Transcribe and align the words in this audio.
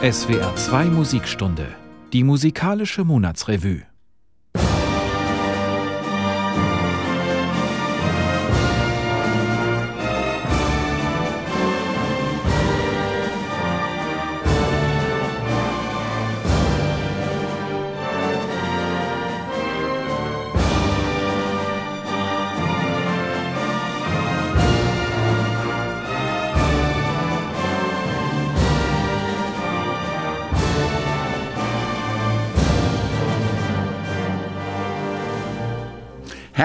SWR 0.00 0.54
2 0.54 0.84
Musikstunde, 0.84 1.74
die 2.12 2.22
musikalische 2.22 3.02
Monatsrevue. 3.02 3.87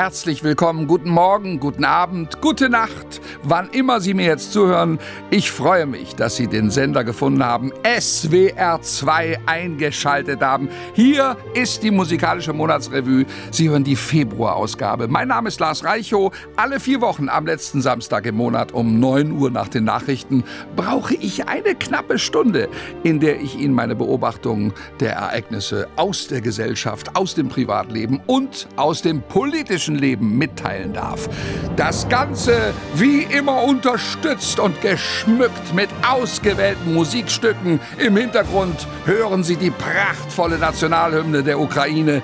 Herzlich 0.04 0.44
willkommen, 0.44 0.88
guten 0.88 1.10
Morgen, 1.10 1.62
guten 1.62 1.86
Abend, 1.86 2.42
gute 2.42 2.68
Nacht, 2.68 3.22
wann 3.44 3.70
immer 3.70 4.02
Sie 4.02 4.14
mir 4.14 4.26
jetzt 4.26 4.52
zuhören. 4.54 5.00
Ich 5.30 5.52
freue 5.52 5.86
mich, 5.86 6.16
dass 6.16 6.36
Sie 6.36 6.48
den 6.48 6.72
Sender 6.72 7.04
gefunden 7.04 7.44
haben, 7.44 7.72
SWR 8.00 8.82
2 8.82 9.40
eingeschaltet 9.46 10.42
haben. 10.42 10.70
Hier 10.94 11.38
ist 11.54 11.84
die 11.84 11.92
musikalische 11.92 12.54
Monatsrevue. 12.54 13.26
Sie 13.52 13.70
hören 13.70 13.84
die 13.84 13.96
Februarausgabe. 13.96 15.08
Mein 15.08 15.28
Name 15.28 15.50
ist 15.50 15.60
Lars 15.60 15.84
Reichow. 15.84 16.32
Alle 16.56 16.80
vier 16.80 17.02
Wochen 17.02 17.30
am 17.30 17.46
letzten 17.46 17.82
Samstag 17.82 18.26
im 18.26 18.36
Monat 18.36 18.72
um 18.72 19.00
9 19.00 19.32
Uhr 19.32 19.52
nach 19.52 19.68
den 19.68 19.84
Nachrichten 19.84 20.44
brauche 20.76 21.16
ich 21.16 21.48
eine 21.48 21.76
knappe 21.76 22.20
Stunde, 22.20 22.70
in 23.04 23.20
der 23.20 23.42
ich 23.42 23.58
Ihnen 23.58 23.74
meine 23.74 23.96
Beobachtungen 23.96 24.74
der 25.00 25.14
Ereignisse 25.14 25.88
aus 25.96 26.28
der 26.28 26.42
Gesellschaft, 26.42 27.16
aus 27.16 27.36
dem 27.36 27.50
Privatleben 27.50 28.22
und 28.28 28.68
aus 28.76 29.02
dem 29.02 29.22
politischen 29.22 29.96
Leben 29.96 30.38
mitteilen 30.38 30.94
darf. 30.94 31.30
Das 31.76 32.08
Ganze 32.10 32.74
wie 32.96 33.24
immer 33.34 33.64
unterstützt 33.64 34.60
und 34.60 34.80
geschmückt 34.82 35.74
mit 35.74 35.90
ausgewählten 36.08 36.94
Musikstücken. 36.94 37.80
Im 37.98 38.16
Hintergrund 38.16 38.88
hören 39.06 39.44
Sie 39.44 39.56
die 39.56 39.72
prachtvolle 39.72 40.58
Nationalhymne 40.60 41.44
der 41.44 41.60
Ukraine. 41.60 42.22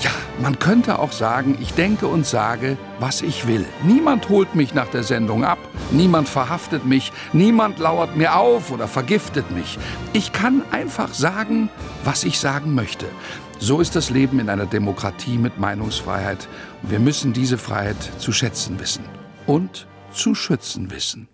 Ja, 0.00 0.10
man 0.40 0.58
könnte 0.58 0.98
auch 1.00 1.12
sagen, 1.12 1.58
ich 1.60 1.74
denke 1.74 2.06
und 2.06 2.26
sage, 2.26 2.76
was 3.00 3.22
ich 3.22 3.48
will. 3.48 3.64
Niemand 3.82 4.28
holt 4.28 4.54
mich 4.54 4.72
nach 4.72 4.88
der 4.88 5.02
Sendung 5.02 5.44
ab, 5.44 5.58
niemand 5.90 6.28
verhaftet 6.28 6.86
mich, 6.86 7.12
niemand 7.32 7.78
lauert 7.78 8.16
mir 8.16 8.36
auf 8.36 8.70
oder 8.70 8.86
vergiftet 8.86 9.50
mich. 9.50 9.78
Ich 10.12 10.32
kann 10.32 10.62
einfach 10.70 11.12
sagen, 11.12 11.70
was 12.04 12.22
ich 12.24 12.38
sagen 12.38 12.74
möchte. 12.74 13.06
So 13.58 13.80
ist 13.80 13.96
das 13.96 14.10
Leben 14.10 14.38
in 14.38 14.50
einer 14.50 14.66
Demokratie 14.66 15.38
mit 15.38 15.58
Meinungsfreiheit. 15.58 16.46
Wir 16.82 17.00
müssen 17.00 17.32
diese 17.32 17.58
Freiheit 17.58 17.96
zu 18.18 18.30
schätzen 18.30 18.78
wissen 18.78 19.04
und 19.46 19.86
zu 20.16 20.34
schützen 20.34 20.90
wissen. 20.90 21.28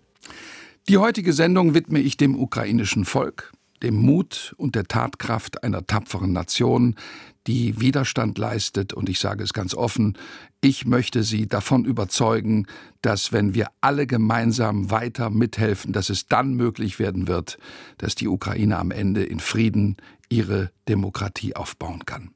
Die 0.89 0.97
heutige 0.97 1.33
Sendung 1.33 1.73
widme 1.73 1.99
ich 1.99 2.17
dem 2.17 2.37
ukrainischen 2.37 3.05
Volk, 3.05 3.53
dem 3.81 3.95
Mut 3.95 4.53
und 4.57 4.75
der 4.75 4.85
Tatkraft 4.85 5.63
einer 5.63 5.87
tapferen 5.87 6.33
Nation, 6.33 6.95
die 7.47 7.79
Widerstand 7.79 8.37
leistet. 8.37 8.93
Und 8.93 9.09
ich 9.09 9.19
sage 9.19 9.43
es 9.43 9.53
ganz 9.53 9.73
offen, 9.73 10.17
ich 10.61 10.85
möchte 10.85 11.23
Sie 11.23 11.47
davon 11.47 11.85
überzeugen, 11.85 12.67
dass 13.01 13.31
wenn 13.31 13.53
wir 13.53 13.67
alle 13.81 14.07
gemeinsam 14.07 14.91
weiter 14.91 15.29
mithelfen, 15.29 15.93
dass 15.93 16.09
es 16.09 16.27
dann 16.27 16.53
möglich 16.53 16.99
werden 16.99 17.27
wird, 17.27 17.57
dass 17.97 18.15
die 18.15 18.27
Ukraine 18.27 18.77
am 18.77 18.91
Ende 18.91 19.23
in 19.23 19.39
Frieden 19.39 19.97
ihre 20.29 20.71
Demokratie 20.87 21.55
aufbauen 21.55 22.05
kann. 22.05 22.31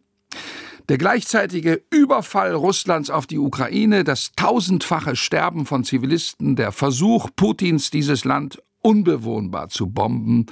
Der 0.90 0.98
gleichzeitige 0.98 1.84
Überfall 1.92 2.54
Russlands 2.54 3.10
auf 3.10 3.28
die 3.28 3.40
Ukraine, 3.40 4.06
das 4.06 4.32
tausendfache 4.38 5.18
Sterben 5.18 5.66
von 5.66 5.84
Zivilisten, 5.84 6.56
der 6.56 6.72
Versuch 6.72 7.30
Putins, 7.36 7.92
dieses 7.92 8.24
Land 8.24 8.64
unbewohnbar 8.82 9.68
zu 9.68 9.88
bomben 9.88 10.46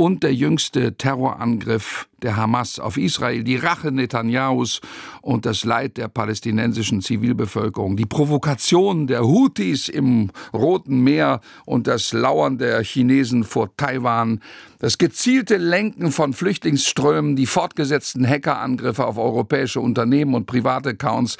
und 0.00 0.22
der 0.22 0.32
jüngste 0.32 0.96
Terrorangriff 0.96 2.08
der 2.22 2.38
Hamas 2.38 2.78
auf 2.78 2.96
Israel, 2.96 3.44
die 3.44 3.56
Rache 3.56 3.92
Netanyahus 3.92 4.80
und 5.20 5.44
das 5.44 5.62
Leid 5.62 5.98
der 5.98 6.08
palästinensischen 6.08 7.02
Zivilbevölkerung, 7.02 7.98
die 7.98 8.06
Provokation 8.06 9.06
der 9.06 9.20
Houthis 9.20 9.90
im 9.90 10.30
Roten 10.54 11.00
Meer 11.00 11.42
und 11.66 11.86
das 11.86 12.14
Lauern 12.14 12.56
der 12.56 12.82
Chinesen 12.82 13.44
vor 13.44 13.76
Taiwan, 13.76 14.40
das 14.78 14.96
gezielte 14.96 15.58
Lenken 15.58 16.12
von 16.12 16.32
Flüchtlingsströmen, 16.32 17.36
die 17.36 17.44
fortgesetzten 17.44 18.26
Hackerangriffe 18.26 19.06
auf 19.06 19.18
europäische 19.18 19.80
Unternehmen 19.80 20.34
und 20.34 20.46
private 20.46 20.90
Accounts, 20.90 21.36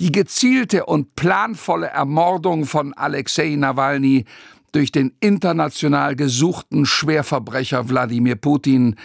die 0.00 0.12
gezielte 0.12 0.86
und 0.86 1.14
planvolle 1.14 1.88
Ermordung 1.88 2.64
von 2.64 2.94
Alexei 2.94 3.54
Nawalny, 3.54 4.24
durch 4.72 4.92
den 4.92 5.12
international 5.20 6.16
gesuchten 6.16 6.86
Schwerverbrecher 6.86 7.88
Wladimir 7.88 8.36
Putin, 8.36 8.96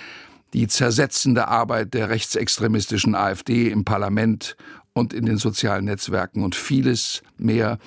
die 0.54 0.68
zersetzende 0.68 1.48
Arbeit 1.48 1.94
der 1.94 2.10
rechtsextremistischen 2.10 3.16
AfD 3.16 3.70
im 3.70 3.86
Parlament 3.86 4.56
und 4.94 5.14
in 5.14 5.26
den 5.26 5.38
sozialen 5.38 5.86
Netzwerken 5.86 6.44
und 6.44 6.56
vieles 6.56 7.24
mehr. 7.38 7.80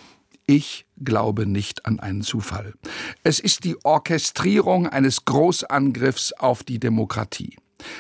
Ich 0.47 0.87
glaube 1.03 1.47
nicht 1.47 1.87
an 1.87 2.01
einen 2.01 2.23
Zufall. 2.23 2.75
Es 3.23 3.41
ist 3.41 3.65
die 3.65 3.77
Orchestrierung 3.85 4.87
eines 4.87 5.25
Großangriffs 5.25 6.33
auf 6.33 6.63
die 6.63 6.79
Demokratie. 6.79 7.57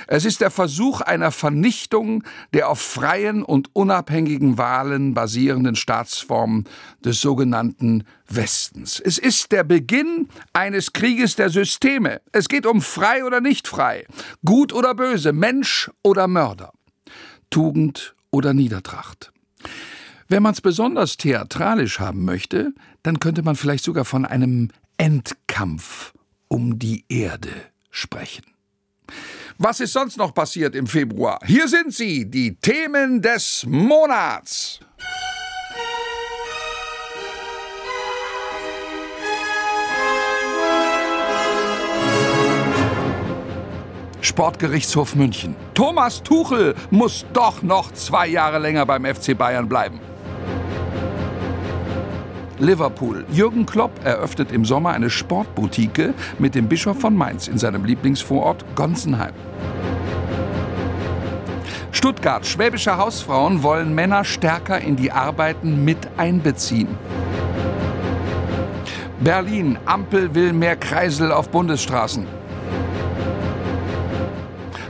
Es 0.06 0.25
ist 0.25 0.41
der 0.41 0.50
Versuch 0.50 1.00
einer 1.00 1.31
Vernichtung 1.31 2.25
der 2.53 2.69
auf 2.69 2.81
freien 2.81 3.42
und 3.42 3.75
unabhängigen 3.75 4.59
Wahlen 4.59 5.14
basierenden 5.14 5.76
Staatsform 5.76 6.64
des 7.04 7.20
sogenannten 7.20 8.04
Westens. 8.28 9.00
Es 9.00 9.19
ist 9.19 9.53
der 9.53 9.65
Beginn 9.65 10.28
eines 10.53 10.92
Krieges 10.92 11.36
der 11.36 11.50
Systeme. 11.50 12.20
Es 12.32 12.48
geht 12.48 12.66
um 12.66 12.81
frei 12.81 13.25
oder 13.25 13.41
nicht 13.41 13.69
frei, 13.69 14.06
gut 14.44 14.72
oder 14.72 14.94
böse, 14.94 15.32
Mensch 15.32 15.91
oder 16.03 16.26
Mörder, 16.26 16.72
Tugend 17.50 18.15
oder 18.31 18.54
Niedertracht. 18.54 19.32
Wenn 20.28 20.42
man 20.42 20.54
es 20.54 20.60
besonders 20.60 21.16
theatralisch 21.16 22.00
haben 22.00 22.25
möchte, 22.25 22.72
dann 23.03 23.20
könnte 23.20 23.42
man 23.42 23.54
vielleicht 23.54 23.84
sogar 23.84 24.04
von 24.04 24.25
einem 24.25 24.70
Endkampf 24.97 26.12
um 26.48 26.78
die 26.78 27.04
Erde 27.09 27.53
sprechen. 27.91 28.55
Was 29.58 29.80
ist 29.80 29.92
sonst 29.92 30.16
noch 30.16 30.34
passiert 30.34 30.74
im 30.74 30.86
Februar? 30.86 31.38
Hier 31.46 31.68
sind 31.68 31.94
sie, 31.94 32.30
die 32.30 32.56
Themen 32.56 33.22
des 33.22 33.64
Monats. 33.66 34.80
Sportgerichtshof 44.20 45.14
München. 45.14 45.54
Thomas 45.72 46.22
Tuchel 46.22 46.74
muss 46.90 47.24
doch 47.32 47.62
noch 47.62 47.92
zwei 47.92 48.26
Jahre 48.26 48.58
länger 48.58 48.84
beim 48.84 49.04
FC 49.04 49.38
Bayern 49.38 49.68
bleiben. 49.68 50.00
Liverpool. 52.58 53.24
Jürgen 53.30 53.66
Klopp 53.66 53.92
eröffnet 54.04 54.50
im 54.52 54.64
Sommer 54.64 54.90
eine 54.90 55.10
Sportboutique 55.10 56.14
mit 56.38 56.54
dem 56.54 56.68
Bischof 56.68 56.98
von 56.98 57.14
Mainz 57.14 57.48
in 57.48 57.58
seinem 57.58 57.84
Lieblingsvorort 57.84 58.64
Gonsenheim. 58.74 59.34
Stuttgart. 61.92 62.46
Schwäbische 62.46 62.98
Hausfrauen 62.98 63.62
wollen 63.62 63.94
Männer 63.94 64.24
stärker 64.24 64.80
in 64.80 64.96
die 64.96 65.12
Arbeiten 65.12 65.84
mit 65.84 65.98
einbeziehen. 66.16 66.88
Berlin. 69.20 69.78
Ampel 69.86 70.34
will 70.34 70.52
mehr 70.52 70.76
Kreisel 70.76 71.32
auf 71.32 71.48
Bundesstraßen. 71.48 72.26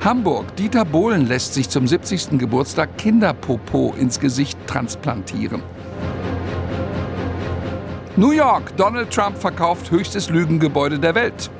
Hamburg. 0.04 0.54
Dieter 0.56 0.84
Bohlen 0.84 1.26
lässt 1.26 1.54
sich 1.54 1.68
zum 1.68 1.86
70. 1.88 2.38
Geburtstag 2.38 2.96
Kinderpopo 2.98 3.94
ins 3.98 4.20
Gesicht 4.20 4.58
transplantieren. 4.66 5.62
New 8.18 8.30
York. 8.30 8.74
Donald 8.78 9.10
Trump 9.10 9.36
verkauft 9.36 9.90
höchstes 9.90 10.30
Lügengebäude 10.30 10.98
der 10.98 11.14
Welt. 11.14 11.50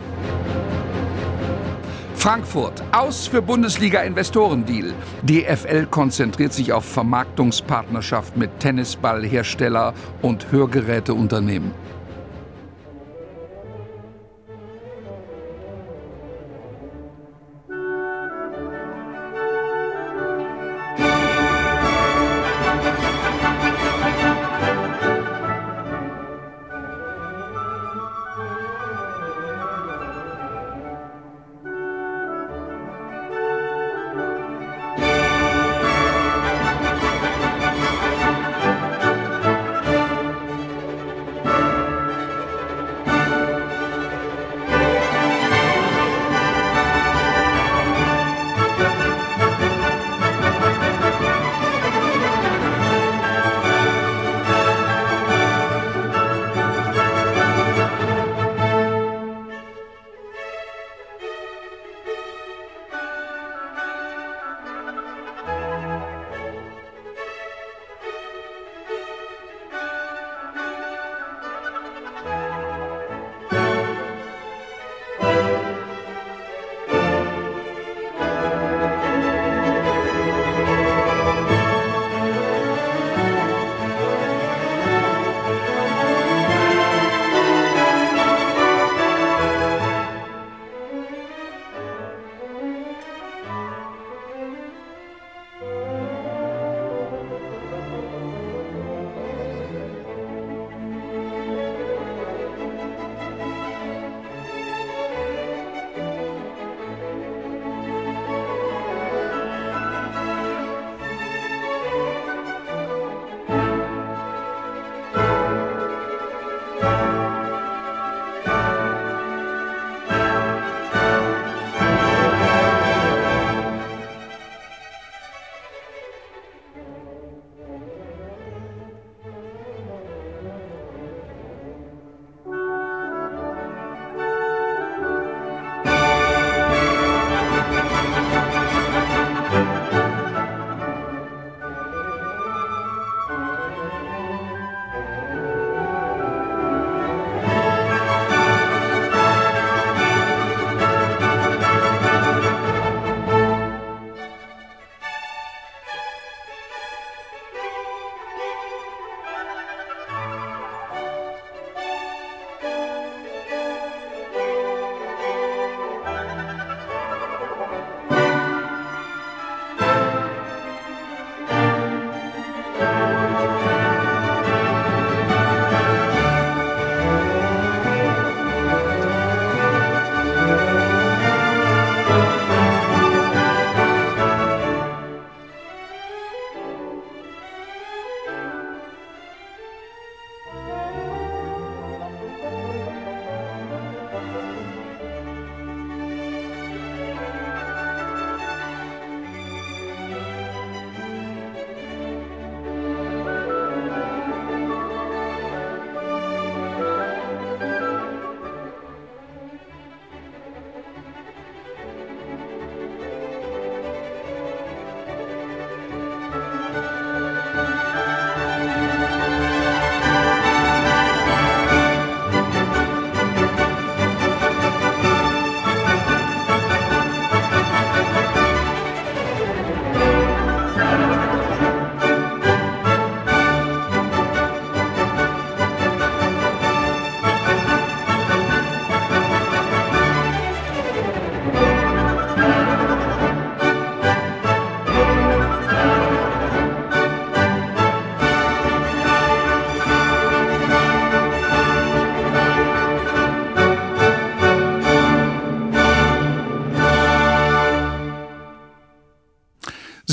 Frankfurt. 2.15 2.83
Aus 2.93 3.27
für 3.27 3.43
Bundesliga-Investorendeal. 3.43 4.95
DFL 5.23 5.85
konzentriert 5.85 6.55
sich 6.55 6.73
auf 6.73 6.87
Vermarktungspartnerschaft 6.87 8.39
mit 8.39 8.59
Tennisballhersteller 8.59 9.93
und 10.23 10.51
Hörgeräteunternehmen. 10.51 11.73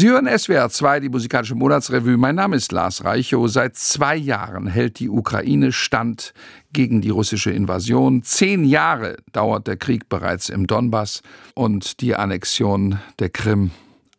Sie 0.04 0.10
hören 0.10 0.28
SWR 0.28 0.70
2, 0.70 1.00
die 1.00 1.08
musikalische 1.08 1.56
Monatsrevue. 1.56 2.18
Mein 2.18 2.36
Name 2.36 2.58
ist 2.58 2.74
Lars 2.74 3.06
Reichow. 3.06 3.50
Seit 3.50 3.78
zwei 3.78 4.18
Jahren 4.18 4.68
hält 4.68 5.00
die 5.00 5.08
Ukraine 5.08 5.72
stand 5.72 6.34
gegen 6.74 7.00
die 7.00 7.10
russische 7.10 7.52
Invasion. 7.52 8.22
Zehn 8.22 8.66
Jahre 8.66 9.16
dauert 9.32 9.66
der 9.66 9.78
Krieg 9.78 10.10
bereits 10.10 10.50
im 10.50 10.68
Donbass 10.68 11.22
und 11.56 12.02
die 12.02 12.16
Annexion 12.16 13.00
der 13.20 13.30
Krim 13.30 13.72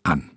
an. 0.04 0.30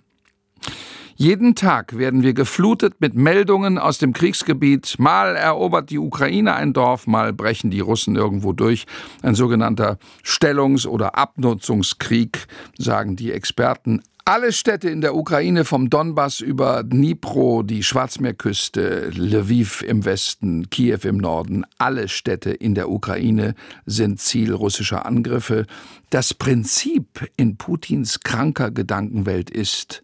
Jeden 1.16 1.54
Tag 1.54 1.96
werden 1.96 2.22
wir 2.22 2.34
geflutet 2.34 3.00
mit 3.00 3.14
Meldungen 3.14 3.78
aus 3.78 3.96
dem 3.96 4.12
Kriegsgebiet. 4.12 4.96
Mal 4.98 5.34
erobert 5.34 5.88
die 5.88 5.98
Ukraine 5.98 6.56
ein 6.56 6.74
Dorf, 6.74 7.06
mal 7.06 7.32
brechen 7.32 7.70
die 7.70 7.80
Russen 7.80 8.16
irgendwo 8.16 8.52
durch. 8.52 8.84
Ein 9.22 9.34
sogenannter 9.34 9.96
Stellungs- 10.22 10.86
oder 10.86 11.16
Abnutzungskrieg, 11.16 12.46
sagen 12.76 13.16
die 13.16 13.32
Experten. 13.32 14.02
Alle 14.28 14.52
Städte 14.52 14.90
in 14.90 15.00
der 15.00 15.14
Ukraine 15.14 15.64
vom 15.64 15.88
Donbass 15.88 16.40
über 16.40 16.82
Dnipro, 16.82 17.62
die 17.62 17.82
Schwarzmeerküste, 17.82 19.08
Lviv 19.14 19.80
im 19.80 20.04
Westen, 20.04 20.68
Kiew 20.68 20.98
im 21.04 21.16
Norden, 21.16 21.64
alle 21.78 22.08
Städte 22.08 22.50
in 22.50 22.74
der 22.74 22.90
Ukraine 22.90 23.54
sind 23.86 24.20
Ziel 24.20 24.52
russischer 24.52 25.06
Angriffe. 25.06 25.64
Das 26.10 26.34
Prinzip 26.34 27.26
in 27.38 27.56
Putins 27.56 28.20
kranker 28.20 28.70
Gedankenwelt 28.70 29.48
ist, 29.48 30.02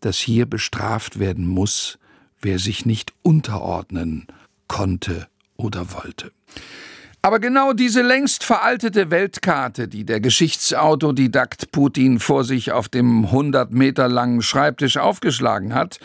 dass 0.00 0.18
hier 0.18 0.46
bestraft 0.46 1.20
werden 1.20 1.46
muss, 1.46 2.00
wer 2.40 2.58
sich 2.58 2.86
nicht 2.86 3.12
unterordnen 3.22 4.26
konnte 4.66 5.28
oder 5.56 5.92
wollte. 5.92 6.32
Aber 7.22 7.38
genau 7.38 7.74
diese 7.74 8.00
längst 8.00 8.44
veraltete 8.44 9.10
Weltkarte, 9.10 9.88
die 9.88 10.04
der 10.04 10.20
Geschichtsautodidakt 10.20 11.70
Putin 11.70 12.18
vor 12.18 12.44
sich 12.44 12.72
auf 12.72 12.88
dem 12.88 13.26
100 13.26 13.72
Meter 13.72 14.08
langen 14.08 14.40
Schreibtisch 14.40 14.96
aufgeschlagen 14.96 15.74
hat, 15.74 16.00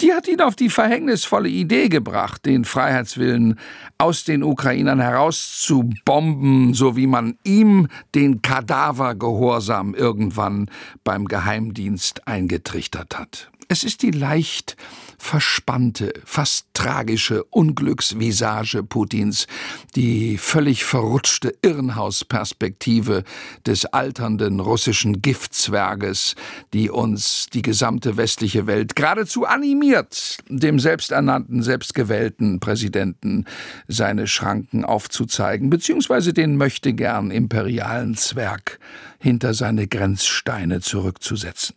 die 0.00 0.12
hat 0.12 0.28
ihn 0.28 0.40
auf 0.40 0.54
die 0.54 0.68
verhängnisvolle 0.68 1.48
Idee 1.48 1.88
gebracht, 1.88 2.46
den 2.46 2.64
Freiheitswillen 2.64 3.58
aus 3.98 4.22
den 4.22 4.44
Ukrainern 4.44 5.00
herauszubomben, 5.00 6.72
so 6.72 6.94
wie 6.94 7.08
man 7.08 7.36
ihm 7.42 7.88
den 8.14 8.40
Kadavergehorsam 8.40 9.96
irgendwann 9.96 10.70
beim 11.02 11.24
Geheimdienst 11.24 12.28
eingetrichtert 12.28 13.18
hat. 13.18 13.50
Es 13.66 13.82
ist 13.82 14.02
die 14.02 14.12
leicht 14.12 14.76
verspannte, 15.20 16.14
fast 16.24 16.66
tragische 16.72 17.44
Unglücksvisage 17.44 18.82
Putins, 18.82 19.46
die 19.94 20.38
völlig 20.38 20.84
verrutschte 20.84 21.54
Irrenhausperspektive 21.60 23.24
des 23.66 23.84
alternden 23.84 24.60
russischen 24.60 25.20
Giftzwerges, 25.20 26.36
die 26.72 26.88
uns 26.88 27.46
die 27.52 27.60
gesamte 27.60 28.16
westliche 28.16 28.66
Welt 28.66 28.96
geradezu 28.96 29.44
animiert, 29.44 30.38
dem 30.48 30.80
selbsternannten, 30.80 31.62
selbstgewählten 31.62 32.58
Präsidenten 32.58 33.44
seine 33.88 34.26
Schranken 34.26 34.86
aufzuzeigen, 34.86 35.68
beziehungsweise 35.68 36.32
den 36.32 36.56
möchte 36.56 36.94
gern 36.94 37.30
imperialen 37.30 38.16
Zwerg 38.16 38.80
hinter 39.18 39.52
seine 39.52 39.86
Grenzsteine 39.86 40.80
zurückzusetzen. 40.80 41.76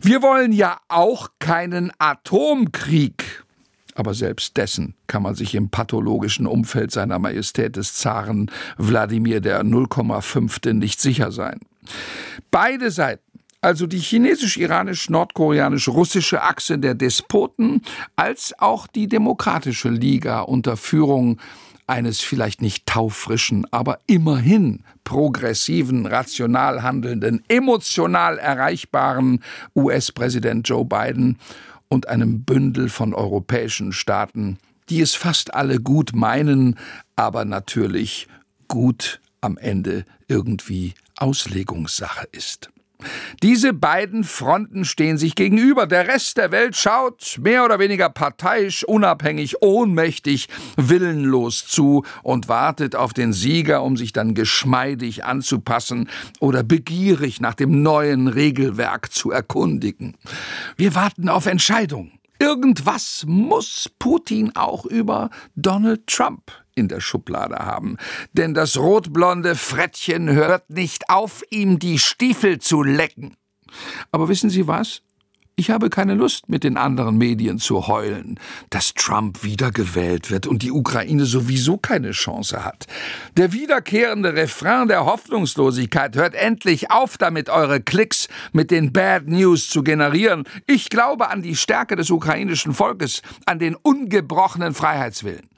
Wir 0.00 0.22
wollen 0.22 0.52
ja 0.52 0.78
auch 0.88 1.28
keinen 1.38 1.92
Atomkrieg. 1.98 3.44
Aber 3.94 4.14
selbst 4.14 4.56
dessen 4.56 4.94
kann 5.06 5.22
man 5.22 5.36
sich 5.36 5.54
im 5.54 5.70
pathologischen 5.70 6.46
Umfeld 6.46 6.90
seiner 6.90 7.20
Majestät 7.20 7.76
des 7.76 7.94
Zaren 7.94 8.50
Wladimir 8.76 9.40
der 9.40 9.62
0,5. 9.62 10.72
nicht 10.72 11.00
sicher 11.00 11.30
sein. 11.30 11.60
Beide 12.50 12.90
Seiten 12.90 13.22
also 13.64 13.86
die 13.86 13.98
chinesisch-iranisch-nordkoreanisch-russische 13.98 16.42
Achse 16.42 16.78
der 16.78 16.94
Despoten, 16.94 17.80
als 18.14 18.52
auch 18.58 18.86
die 18.86 19.08
Demokratische 19.08 19.88
Liga 19.88 20.42
unter 20.42 20.76
Führung 20.76 21.40
eines 21.86 22.20
vielleicht 22.20 22.62
nicht 22.62 22.86
taufrischen, 22.86 23.66
aber 23.70 23.98
immerhin 24.06 24.82
progressiven, 25.04 26.06
rational 26.06 26.82
handelnden, 26.82 27.44
emotional 27.48 28.38
erreichbaren 28.38 29.42
US-Präsident 29.76 30.68
Joe 30.68 30.84
Biden 30.84 31.38
und 31.88 32.08
einem 32.08 32.42
Bündel 32.44 32.88
von 32.88 33.14
europäischen 33.14 33.92
Staaten, 33.92 34.58
die 34.88 35.00
es 35.00 35.14
fast 35.14 35.54
alle 35.54 35.78
gut 35.78 36.12
meinen, 36.14 36.78
aber 37.16 37.44
natürlich 37.44 38.28
gut 38.68 39.20
am 39.40 39.58
Ende 39.58 40.04
irgendwie 40.26 40.94
Auslegungssache 41.16 42.26
ist. 42.32 42.70
Diese 43.42 43.72
beiden 43.72 44.24
Fronten 44.24 44.84
stehen 44.84 45.18
sich 45.18 45.34
gegenüber. 45.34 45.86
Der 45.86 46.08
Rest 46.08 46.36
der 46.36 46.50
Welt 46.52 46.76
schaut 46.76 47.38
mehr 47.40 47.64
oder 47.64 47.78
weniger 47.78 48.08
parteiisch, 48.08 48.84
unabhängig, 48.84 49.62
ohnmächtig, 49.62 50.48
willenlos 50.76 51.66
zu 51.66 52.04
und 52.22 52.48
wartet 52.48 52.96
auf 52.96 53.12
den 53.12 53.32
Sieger, 53.32 53.82
um 53.82 53.96
sich 53.96 54.12
dann 54.12 54.34
geschmeidig 54.34 55.24
anzupassen 55.24 56.08
oder 56.40 56.62
begierig 56.62 57.40
nach 57.40 57.54
dem 57.54 57.82
neuen 57.82 58.28
Regelwerk 58.28 59.12
zu 59.12 59.30
erkundigen. 59.30 60.16
Wir 60.76 60.94
warten 60.94 61.28
auf 61.28 61.46
Entscheidung. 61.46 62.12
Irgendwas 62.38 63.24
muss 63.26 63.90
Putin 63.98 64.52
auch 64.56 64.84
über 64.86 65.30
Donald 65.54 66.06
Trump 66.06 66.50
in 66.74 66.88
der 66.88 67.00
Schublade 67.00 67.56
haben. 67.56 67.96
Denn 68.32 68.54
das 68.54 68.76
rotblonde 68.76 69.54
Frettchen 69.56 70.30
hört 70.30 70.70
nicht 70.70 71.08
auf, 71.08 71.42
ihm 71.50 71.78
die 71.78 71.98
Stiefel 71.98 72.58
zu 72.58 72.82
lecken. 72.82 73.36
Aber 74.12 74.28
wissen 74.28 74.50
Sie 74.50 74.66
was? 74.66 75.02
Ich 75.56 75.70
habe 75.70 75.88
keine 75.88 76.14
Lust, 76.14 76.48
mit 76.48 76.64
den 76.64 76.76
anderen 76.76 77.16
Medien 77.16 77.58
zu 77.58 77.86
heulen, 77.86 78.40
dass 78.70 78.92
Trump 78.92 79.44
wiedergewählt 79.44 80.32
wird 80.32 80.48
und 80.48 80.62
die 80.62 80.72
Ukraine 80.72 81.26
sowieso 81.26 81.76
keine 81.76 82.10
Chance 82.10 82.64
hat. 82.64 82.88
Der 83.36 83.52
wiederkehrende 83.52 84.34
Refrain 84.34 84.88
der 84.88 85.04
Hoffnungslosigkeit 85.04 86.16
hört 86.16 86.34
endlich 86.34 86.90
auf 86.90 87.18
damit, 87.18 87.50
eure 87.50 87.80
Klicks 87.80 88.26
mit 88.52 88.72
den 88.72 88.92
Bad 88.92 89.28
News 89.28 89.68
zu 89.68 89.84
generieren. 89.84 90.42
Ich 90.66 90.88
glaube 90.88 91.30
an 91.30 91.42
die 91.42 91.54
Stärke 91.54 91.94
des 91.94 92.10
ukrainischen 92.10 92.74
Volkes, 92.74 93.22
an 93.46 93.60
den 93.60 93.76
ungebrochenen 93.76 94.74
Freiheitswillen. 94.74 95.48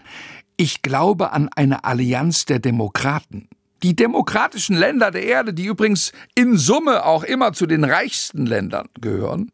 Ich 0.58 0.80
glaube 0.80 1.32
an 1.32 1.50
eine 1.54 1.84
Allianz 1.84 2.46
der 2.46 2.60
Demokraten. 2.60 3.50
Die 3.82 3.94
demokratischen 3.94 4.74
Länder 4.74 5.10
der 5.10 5.24
Erde, 5.24 5.52
die 5.52 5.66
übrigens 5.66 6.12
in 6.34 6.56
Summe 6.56 7.04
auch 7.04 7.24
immer 7.24 7.52
zu 7.52 7.66
den 7.66 7.84
reichsten 7.84 8.46
Ländern 8.46 8.88
gehören, 8.98 9.52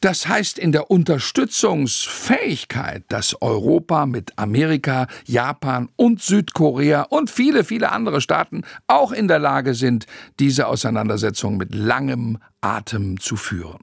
das 0.00 0.28
heißt 0.28 0.58
in 0.58 0.72
der 0.72 0.90
Unterstützungsfähigkeit, 0.90 3.04
dass 3.08 3.40
Europa 3.40 4.04
mit 4.04 4.34
Amerika, 4.36 5.06
Japan 5.24 5.88
und 5.96 6.20
Südkorea 6.20 7.04
und 7.04 7.30
viele, 7.30 7.64
viele 7.64 7.90
andere 7.90 8.20
Staaten 8.20 8.60
auch 8.88 9.12
in 9.12 9.28
der 9.28 9.38
Lage 9.38 9.72
sind, 9.72 10.04
diese 10.38 10.66
Auseinandersetzung 10.66 11.56
mit 11.56 11.74
langem 11.74 12.36
Atem 12.60 13.18
zu 13.18 13.36
führen. 13.36 13.82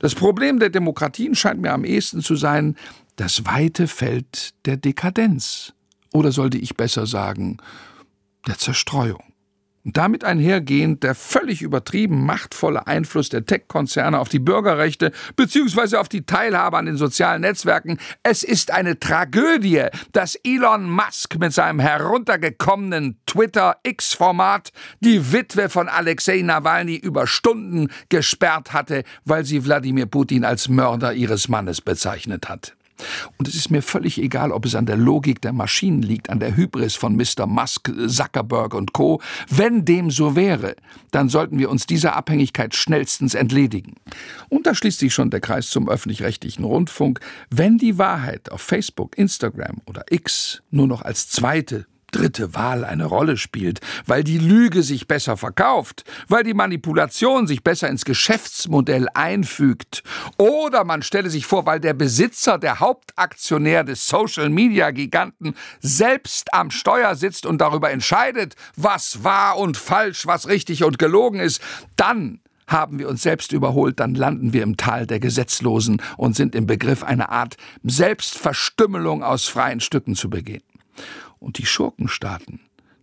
Das 0.00 0.14
Problem 0.14 0.58
der 0.58 0.68
Demokratien 0.68 1.34
scheint 1.34 1.62
mir 1.62 1.72
am 1.72 1.86
ehesten 1.86 2.20
zu 2.20 2.36
sein, 2.36 2.76
das 3.16 3.46
weite 3.46 3.88
Feld 3.88 4.50
der 4.66 4.76
Dekadenz. 4.76 5.72
Oder 6.14 6.32
sollte 6.32 6.58
ich 6.58 6.76
besser 6.76 7.06
sagen, 7.06 7.58
der 8.46 8.56
Zerstreuung. 8.56 9.22
Und 9.84 9.98
damit 9.98 10.24
einhergehend 10.24 11.02
der 11.02 11.14
völlig 11.14 11.60
übertrieben 11.60 12.24
machtvolle 12.24 12.86
Einfluss 12.86 13.28
der 13.28 13.44
Tech-Konzerne 13.44 14.18
auf 14.18 14.30
die 14.30 14.38
Bürgerrechte 14.38 15.12
bzw. 15.36 15.96
auf 15.96 16.08
die 16.08 16.24
Teilhabe 16.24 16.78
an 16.78 16.86
den 16.86 16.96
sozialen 16.96 17.42
Netzwerken. 17.42 17.98
Es 18.22 18.42
ist 18.44 18.70
eine 18.70 18.98
Tragödie, 18.98 19.86
dass 20.12 20.36
Elon 20.36 20.88
Musk 20.88 21.38
mit 21.38 21.52
seinem 21.52 21.80
heruntergekommenen 21.80 23.18
Twitter-X-Format 23.26 24.72
die 25.00 25.32
Witwe 25.32 25.68
von 25.68 25.88
Alexei 25.88 26.40
Nawalny 26.40 26.96
über 26.96 27.26
Stunden 27.26 27.88
gesperrt 28.08 28.72
hatte, 28.72 29.02
weil 29.26 29.44
sie 29.44 29.66
Wladimir 29.66 30.06
Putin 30.06 30.46
als 30.46 30.70
Mörder 30.70 31.12
ihres 31.12 31.48
Mannes 31.48 31.82
bezeichnet 31.82 32.48
hat. 32.48 32.74
Und 33.38 33.48
es 33.48 33.54
ist 33.54 33.70
mir 33.70 33.82
völlig 33.82 34.18
egal, 34.18 34.52
ob 34.52 34.66
es 34.66 34.74
an 34.74 34.86
der 34.86 34.96
Logik 34.96 35.40
der 35.40 35.52
Maschinen 35.52 36.02
liegt, 36.02 36.30
an 36.30 36.40
der 36.40 36.56
Hybris 36.56 36.94
von 36.94 37.16
Mr. 37.16 37.46
Musk, 37.46 37.90
Zuckerberg 38.06 38.74
und 38.74 38.92
Co. 38.92 39.20
Wenn 39.48 39.84
dem 39.84 40.10
so 40.10 40.36
wäre, 40.36 40.76
dann 41.10 41.28
sollten 41.28 41.58
wir 41.58 41.70
uns 41.70 41.86
dieser 41.86 42.16
Abhängigkeit 42.16 42.74
schnellstens 42.74 43.34
entledigen. 43.34 43.94
Und 44.48 44.66
da 44.66 44.74
schließt 44.74 45.00
sich 45.00 45.12
schon 45.12 45.30
der 45.30 45.40
Kreis 45.40 45.68
zum 45.68 45.88
öffentlich-rechtlichen 45.88 46.64
Rundfunk. 46.64 47.20
Wenn 47.50 47.78
die 47.78 47.98
Wahrheit 47.98 48.50
auf 48.50 48.60
Facebook, 48.60 49.18
Instagram 49.18 49.80
oder 49.86 50.04
X 50.10 50.62
nur 50.70 50.86
noch 50.86 51.02
als 51.02 51.28
zweite 51.28 51.86
dritte 52.14 52.54
Wahl 52.54 52.84
eine 52.84 53.06
Rolle 53.06 53.36
spielt, 53.36 53.80
weil 54.06 54.22
die 54.22 54.38
Lüge 54.38 54.82
sich 54.82 55.08
besser 55.08 55.36
verkauft, 55.36 56.04
weil 56.28 56.44
die 56.44 56.54
Manipulation 56.54 57.46
sich 57.46 57.64
besser 57.64 57.88
ins 57.88 58.04
Geschäftsmodell 58.04 59.08
einfügt. 59.14 60.02
Oder 60.38 60.84
man 60.84 61.02
stelle 61.02 61.30
sich 61.30 61.46
vor, 61.46 61.66
weil 61.66 61.80
der 61.80 61.94
Besitzer, 61.94 62.58
der 62.58 62.80
Hauptaktionär 62.80 63.84
des 63.84 64.06
Social-Media-Giganten 64.06 65.54
selbst 65.80 66.54
am 66.54 66.70
Steuer 66.70 67.16
sitzt 67.16 67.46
und 67.46 67.60
darüber 67.60 67.90
entscheidet, 67.90 68.54
was 68.76 69.24
wahr 69.24 69.58
und 69.58 69.76
falsch, 69.76 70.26
was 70.26 70.48
richtig 70.48 70.84
und 70.84 70.98
gelogen 70.98 71.40
ist, 71.40 71.60
dann 71.96 72.40
haben 72.66 72.98
wir 72.98 73.08
uns 73.08 73.22
selbst 73.22 73.52
überholt, 73.52 74.00
dann 74.00 74.14
landen 74.14 74.52
wir 74.52 74.62
im 74.62 74.76
Tal 74.76 75.06
der 75.06 75.20
Gesetzlosen 75.20 76.00
und 76.16 76.34
sind 76.36 76.54
im 76.54 76.66
Begriff, 76.66 77.02
eine 77.02 77.28
Art 77.28 77.56
Selbstverstümmelung 77.82 79.22
aus 79.22 79.46
freien 79.46 79.80
Stücken 79.80 80.14
zu 80.14 80.30
begehen. 80.30 80.62
Und 81.44 81.58
die 81.58 81.66
Schurkenstaaten, 81.66 82.60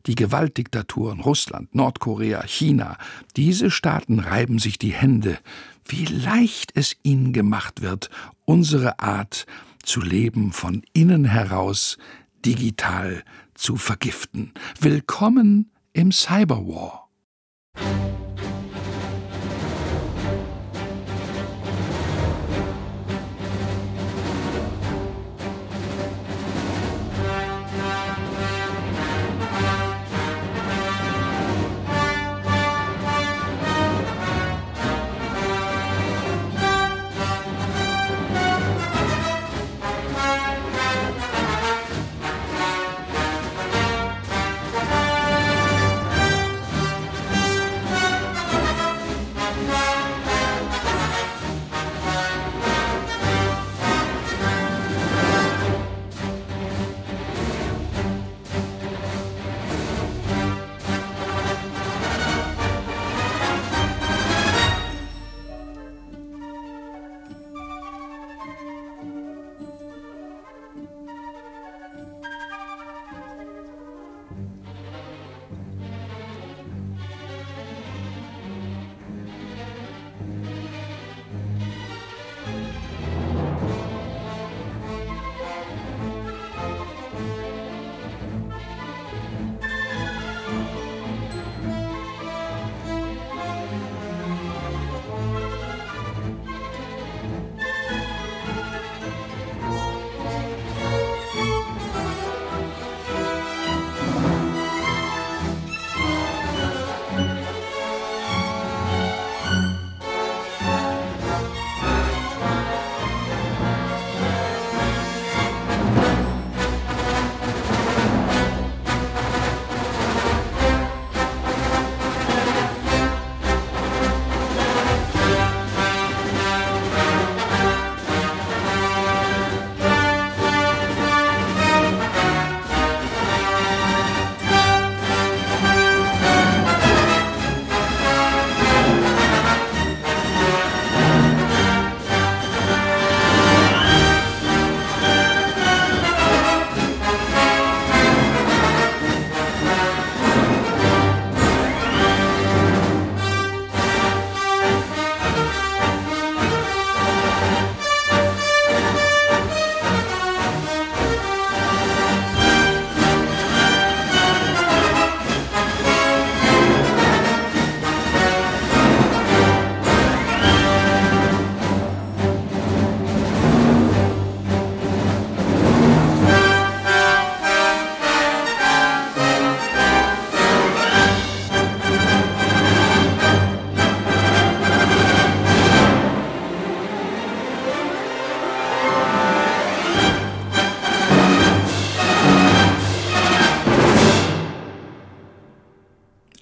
die 0.07 0.15
Gewaltdiktaturen 0.15 1.19
Russland, 1.19 1.75
Nordkorea, 1.75 2.41
China, 2.47 2.97
diese 3.37 3.69
Staaten 3.69 4.17
reiben 4.17 4.57
sich 4.57 4.79
die 4.79 4.93
Hände, 4.93 5.37
wie 5.85 6.05
leicht 6.05 6.71
es 6.73 6.95
ihnen 7.03 7.33
gemacht 7.33 7.83
wird, 7.83 8.09
unsere 8.43 8.97
Art 8.97 9.45
zu 9.83 10.01
leben 10.01 10.53
von 10.53 10.81
innen 10.91 11.25
heraus 11.25 11.99
digital 12.43 13.23
zu 13.53 13.75
vergiften. 13.75 14.53
Willkommen 14.79 15.69
im 15.93 16.11
Cyberwar. 16.11 17.09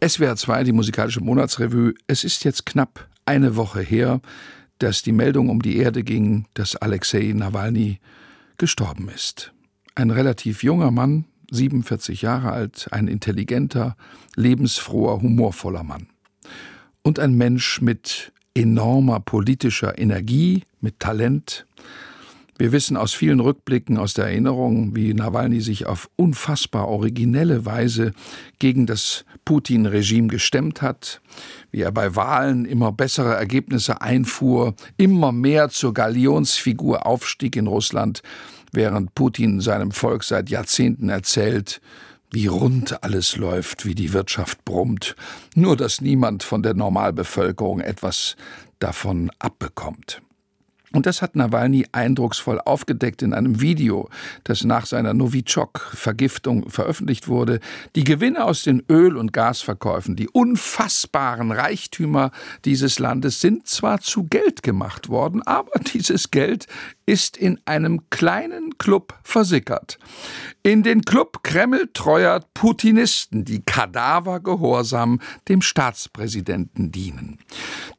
SWR 0.10 0.36
2, 0.36 0.64
die 0.64 0.72
musikalische 0.72 1.22
Monatsrevue. 1.22 1.94
Es 2.08 2.24
ist 2.24 2.44
jetzt 2.44 2.66
knapp 2.66 3.08
eine 3.26 3.56
Woche 3.56 3.82
her, 3.82 4.22
dass 4.80 5.04
die 5.04 5.12
Meldung 5.12 5.50
um 5.50 5.62
die 5.62 5.78
Erde 5.78 6.04
ging, 6.04 6.48
dass 6.56 6.76
Alexei 6.76 7.32
Nawalny 7.36 8.00
gestorben 8.58 9.10
ist. 9.10 9.54
Ein 9.94 10.10
relativ 10.10 10.64
junger 10.64 10.90
Mann, 10.90 11.26
47 11.52 12.24
Jahre 12.24 12.52
alt, 12.52 12.88
ein 12.92 13.08
intelligenter, 13.08 13.96
lebensfroher, 14.36 15.22
humorvoller 15.22 15.84
Mann. 15.84 16.08
Und 17.04 17.20
ein 17.20 17.36
Mensch 17.36 17.80
mit 17.80 18.32
enormer 18.56 19.20
politischer 19.20 20.00
Energie, 20.00 20.64
mit 20.82 21.00
Talent, 21.00 21.68
wir 22.60 22.74
wissen 22.74 22.98
aus 22.98 23.14
vielen 23.14 23.40
Rückblicken 23.40 23.98
aus 23.98 24.14
der 24.14 24.26
Erinnerung, 24.26 24.94
wie 24.94 25.14
Nawalny 25.14 25.62
sich 25.62 25.86
auf 25.86 26.10
unfassbar 26.18 26.90
originelle 26.90 27.66
Weise 27.66 28.12
gegen 28.60 28.86
das 28.86 29.24
Putin-Regime 29.46 30.28
gestemmt 30.28 30.82
hat, 30.82 31.22
wie 31.72 31.82
er 31.82 31.94
bei 31.94 32.18
Wahlen 32.18 32.66
immer 32.66 32.92
bessere 32.92 33.34
Ergebnisse 33.34 34.02
einfuhr, 34.02 34.76
immer 34.98 35.32
mehr 35.32 35.70
zur 35.70 35.94
Galionsfigur 35.94 37.06
aufstieg 37.06 37.56
in 37.56 37.68
Russland, 37.68 38.22
während 38.74 39.16
Putin 39.16 39.62
seinem 39.62 39.92
Volk 39.92 40.26
seit 40.26 40.50
Jahrzehnten 40.50 41.08
erzählt, 41.08 41.80
wie 42.30 42.48
rund 42.48 43.04
alles 43.04 43.38
läuft, 43.38 43.86
wie 43.86 43.96
die 43.96 44.12
Wirtschaft 44.12 44.66
brummt, 44.66 45.16
nur 45.56 45.78
dass 45.78 46.02
niemand 46.02 46.44
von 46.44 46.62
der 46.62 46.74
Normalbevölkerung 46.74 47.80
etwas 47.80 48.36
davon 48.80 49.32
abbekommt. 49.40 50.22
Und 50.92 51.06
das 51.06 51.22
hat 51.22 51.36
Nawalny 51.36 51.86
eindrucksvoll 51.92 52.60
aufgedeckt 52.60 53.22
in 53.22 53.34
einem 53.34 53.62
Video, 53.62 54.10
das 54.44 54.64
nach 54.64 54.86
seiner 54.86 55.14
Novichok-Vergiftung 55.14 56.70
veröffentlicht 56.70 57.28
wurde. 57.28 57.60
Die 57.96 58.04
Gewinne 58.04 58.46
aus 58.46 58.64
den 58.64 58.84
Öl- 58.90 59.18
und 59.18 59.32
Gasverkäufen, 59.32 60.16
die 60.16 60.30
unfassbaren 60.30 61.52
Reichtümer 61.52 62.32
dieses 62.66 62.98
Landes 62.98 63.40
sind 63.40 63.68
zwar 63.68 64.00
zu 64.00 64.24
Geld 64.24 64.64
gemacht 64.64 65.10
worden, 65.10 65.44
aber 65.44 65.80
dieses 65.94 66.32
Geld 66.32 66.66
ist 67.10 67.38
in 67.38 67.60
einem 67.66 68.08
kleinen 68.12 68.78
Club 68.78 69.18
versickert. 69.24 69.98
In 70.62 70.84
den 70.84 71.02
Club 71.02 71.40
Kreml-treuer 71.42 72.42
Putinisten, 72.54 73.46
die 73.46 73.64
kadavergehorsam 73.64 75.20
dem 75.48 75.64
Staatspräsidenten 75.64 76.92
dienen. 76.92 77.40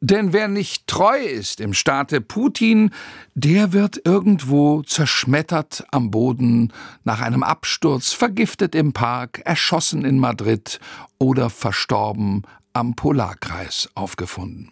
Denn 0.01 0.33
wer 0.33 0.47
nicht 0.47 0.87
treu 0.87 1.19
ist 1.19 1.61
im 1.61 1.75
Staate 1.75 2.21
Putin, 2.21 2.91
der 3.35 3.73
wird 3.73 4.01
irgendwo 4.05 4.83
zerschmettert 4.83 5.85
am 5.91 6.13
Boden, 6.13 6.73
nach 7.03 7.21
einem 7.21 7.43
Absturz 7.43 8.13
vergiftet 8.13 8.77
im 8.77 8.93
Park, 8.93 9.43
erschossen 9.45 10.05
in 10.05 10.21
Madrid 10.21 10.79
oder 11.19 11.51
verstorben 11.51 12.43
am 12.75 12.95
Polarkreis 12.95 13.91
aufgefunden. 13.97 14.71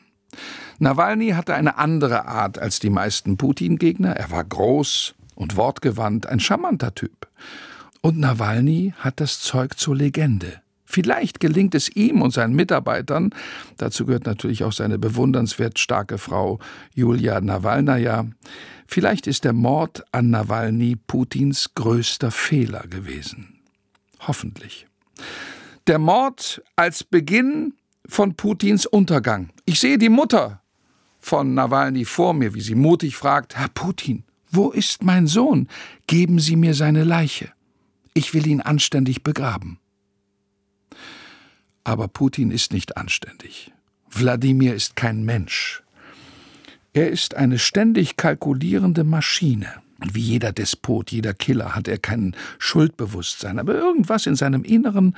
Nawalny 0.79 1.31
hatte 1.31 1.55
eine 1.55 1.77
andere 1.77 2.27
Art 2.27 2.59
als 2.59 2.79
die 2.79 2.91
meisten 2.91 3.37
Putin-Gegner. 3.37 4.13
Er 4.13 4.31
war 4.31 4.45
groß 4.45 5.15
und 5.35 5.57
wortgewandt, 5.57 6.27
ein 6.27 6.41
charmanter 6.41 6.95
Typ. 6.95 7.29
Und 8.01 8.19
Nawalny 8.19 8.95
hat 8.99 9.21
das 9.21 9.41
Zeug 9.41 9.77
zur 9.77 9.97
Legende. 9.97 10.61
Vielleicht 10.85 11.41
gelingt 11.41 11.75
es 11.75 11.95
ihm 11.95 12.23
und 12.23 12.31
seinen 12.31 12.55
Mitarbeitern, 12.55 13.31
dazu 13.77 14.07
gehört 14.07 14.25
natürlich 14.25 14.65
auch 14.65 14.73
seine 14.73 14.99
bewundernswert 14.99 15.79
starke 15.79 16.17
Frau 16.17 16.61
Julia 16.95 17.43
Nawalnaja, 17.43 18.25
vielleicht 18.87 19.27
ist 19.27 19.45
der 19.45 19.53
Mord 19.53 20.03
an 20.13 20.31
Nawalny 20.31 20.97
Putins 20.97 21.75
größter 21.75 22.31
Fehler 22.31 22.87
gewesen. 22.89 23.61
Hoffentlich. 24.21 24.87
Der 25.89 25.99
Mord 25.99 26.63
als 26.75 27.05
Beginn 27.05 27.75
von 28.07 28.35
Putins 28.35 28.87
Untergang. 28.87 29.51
Ich 29.67 29.81
sehe 29.81 29.99
die 29.99 30.09
Mutter 30.09 30.63
von 31.29 31.53
Nawalny 31.53 32.07
vor 32.07 32.33
mir, 32.33 32.55
wie 32.55 32.63
sie 32.63 32.75
mutig 32.75 33.15
fragt, 33.15 33.55
Herr 33.55 33.69
Putin, 33.69 34.25
wo 34.51 34.71
ist 34.71 35.03
mein 35.03 35.27
Sohn? 35.27 35.69
Geben 36.07 36.39
Sie 36.39 36.57
mir 36.57 36.73
seine 36.73 37.05
Leiche. 37.05 37.53
Ich 38.15 38.33
will 38.33 38.47
ihn 38.47 38.63
anständig 38.63 39.23
begraben. 39.23 39.79
Aber 41.85 42.09
Putin 42.09 42.51
ist 42.51 42.73
nicht 42.73 42.97
anständig. 42.97 43.73
Wladimir 44.11 44.75
ist 44.75 44.97
kein 44.97 45.23
Mensch. 45.25 45.83
Er 46.95 47.11
ist 47.11 47.35
eine 47.35 47.59
ständig 47.59 48.17
kalkulierende 48.17 49.05
Maschine. 49.05 49.69
Wie 49.99 50.21
jeder 50.21 50.53
Despot, 50.53 51.13
jeder 51.13 51.35
Killer 51.35 51.75
hat 51.75 51.89
er 51.89 51.99
kein 51.99 52.35
Schuldbewusstsein, 52.59 53.59
aber 53.59 53.75
irgendwas 53.75 54.25
in 54.27 54.35
seinem 54.35 54.65
Inneren 54.65 55.15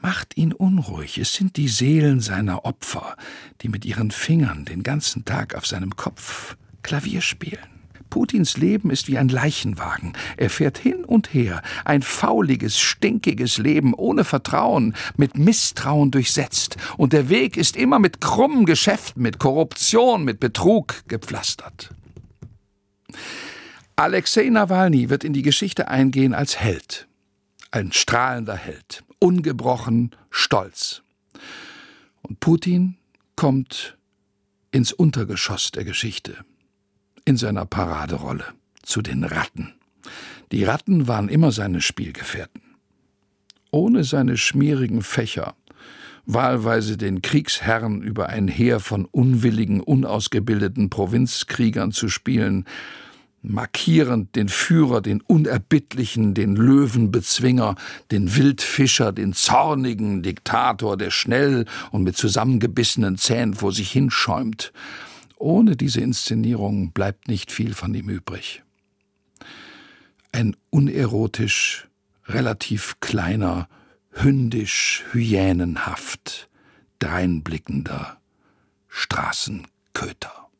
macht 0.00 0.36
ihn 0.36 0.52
unruhig. 0.52 1.18
Es 1.18 1.34
sind 1.34 1.56
die 1.56 1.68
Seelen 1.68 2.20
seiner 2.20 2.64
Opfer, 2.64 3.16
die 3.62 3.68
mit 3.68 3.84
ihren 3.84 4.10
Fingern 4.10 4.64
den 4.64 4.82
ganzen 4.82 5.24
Tag 5.24 5.54
auf 5.54 5.66
seinem 5.66 5.96
Kopf 5.96 6.56
Klavier 6.82 7.20
spielen. 7.20 7.80
Putins 8.10 8.56
Leben 8.56 8.90
ist 8.90 9.08
wie 9.08 9.18
ein 9.18 9.28
Leichenwagen. 9.28 10.14
Er 10.36 10.50
fährt 10.50 10.78
hin 10.78 11.04
und 11.04 11.32
her, 11.32 11.62
ein 11.84 12.02
fauliges, 12.02 12.78
stinkiges 12.78 13.58
Leben 13.58 13.94
ohne 13.94 14.24
Vertrauen, 14.24 14.94
mit 15.16 15.38
Misstrauen 15.38 16.10
durchsetzt. 16.10 16.76
Und 16.96 17.12
der 17.12 17.28
Weg 17.28 17.56
ist 17.56 17.76
immer 17.76 18.00
mit 18.00 18.20
krummen 18.20 18.66
Geschäften, 18.66 19.22
mit 19.22 19.38
Korruption, 19.38 20.24
mit 20.24 20.40
Betrug 20.40 21.02
gepflastert. 21.06 21.90
Alexei 23.94 24.48
Nawalny 24.48 25.08
wird 25.08 25.24
in 25.24 25.32
die 25.32 25.42
Geschichte 25.42 25.88
eingehen 25.88 26.34
als 26.34 26.58
Held. 26.58 27.06
Ein 27.70 27.92
strahlender 27.92 28.56
Held, 28.56 29.04
ungebrochen, 29.20 30.10
stolz. 30.30 31.02
Und 32.22 32.40
Putin 32.40 32.96
kommt 33.36 33.96
ins 34.72 34.92
Untergeschoss 34.92 35.70
der 35.70 35.84
Geschichte 35.84 36.44
in 37.24 37.36
seiner 37.36 37.66
Paraderolle 37.66 38.44
zu 38.82 39.02
den 39.02 39.24
Ratten. 39.24 39.74
Die 40.52 40.64
Ratten 40.64 41.06
waren 41.06 41.28
immer 41.28 41.52
seine 41.52 41.80
Spielgefährten. 41.80 42.62
Ohne 43.70 44.02
seine 44.02 44.36
schmierigen 44.36 45.02
Fächer, 45.02 45.54
wahlweise 46.26 46.96
den 46.96 47.22
Kriegsherrn 47.22 48.02
über 48.02 48.28
ein 48.28 48.48
Heer 48.48 48.80
von 48.80 49.04
unwilligen, 49.04 49.80
unausgebildeten 49.80 50.90
Provinzkriegern 50.90 51.92
zu 51.92 52.08
spielen, 52.08 52.64
markierend 53.42 54.36
den 54.36 54.48
Führer, 54.48 55.00
den 55.00 55.20
Unerbittlichen, 55.22 56.34
den 56.34 56.56
Löwenbezwinger, 56.56 57.74
den 58.10 58.36
Wildfischer, 58.36 59.12
den 59.12 59.32
zornigen 59.32 60.22
Diktator, 60.22 60.96
der 60.96 61.10
schnell 61.10 61.64
und 61.90 62.02
mit 62.02 62.16
zusammengebissenen 62.16 63.16
Zähnen 63.16 63.54
vor 63.54 63.72
sich 63.72 63.90
hinschäumt, 63.90 64.72
ohne 65.36 65.76
diese 65.76 66.00
Inszenierung 66.00 66.92
bleibt 66.92 67.28
nicht 67.28 67.50
viel 67.50 67.74
von 67.74 67.94
ihm 67.94 68.10
übrig. 68.10 68.62
Ein 70.32 70.54
unerotisch, 70.68 71.88
relativ 72.26 73.00
kleiner, 73.00 73.68
hündisch, 74.12 75.04
hyänenhaft, 75.12 76.48
dreinblickender 76.98 78.18
Straßenköter. 78.88 80.50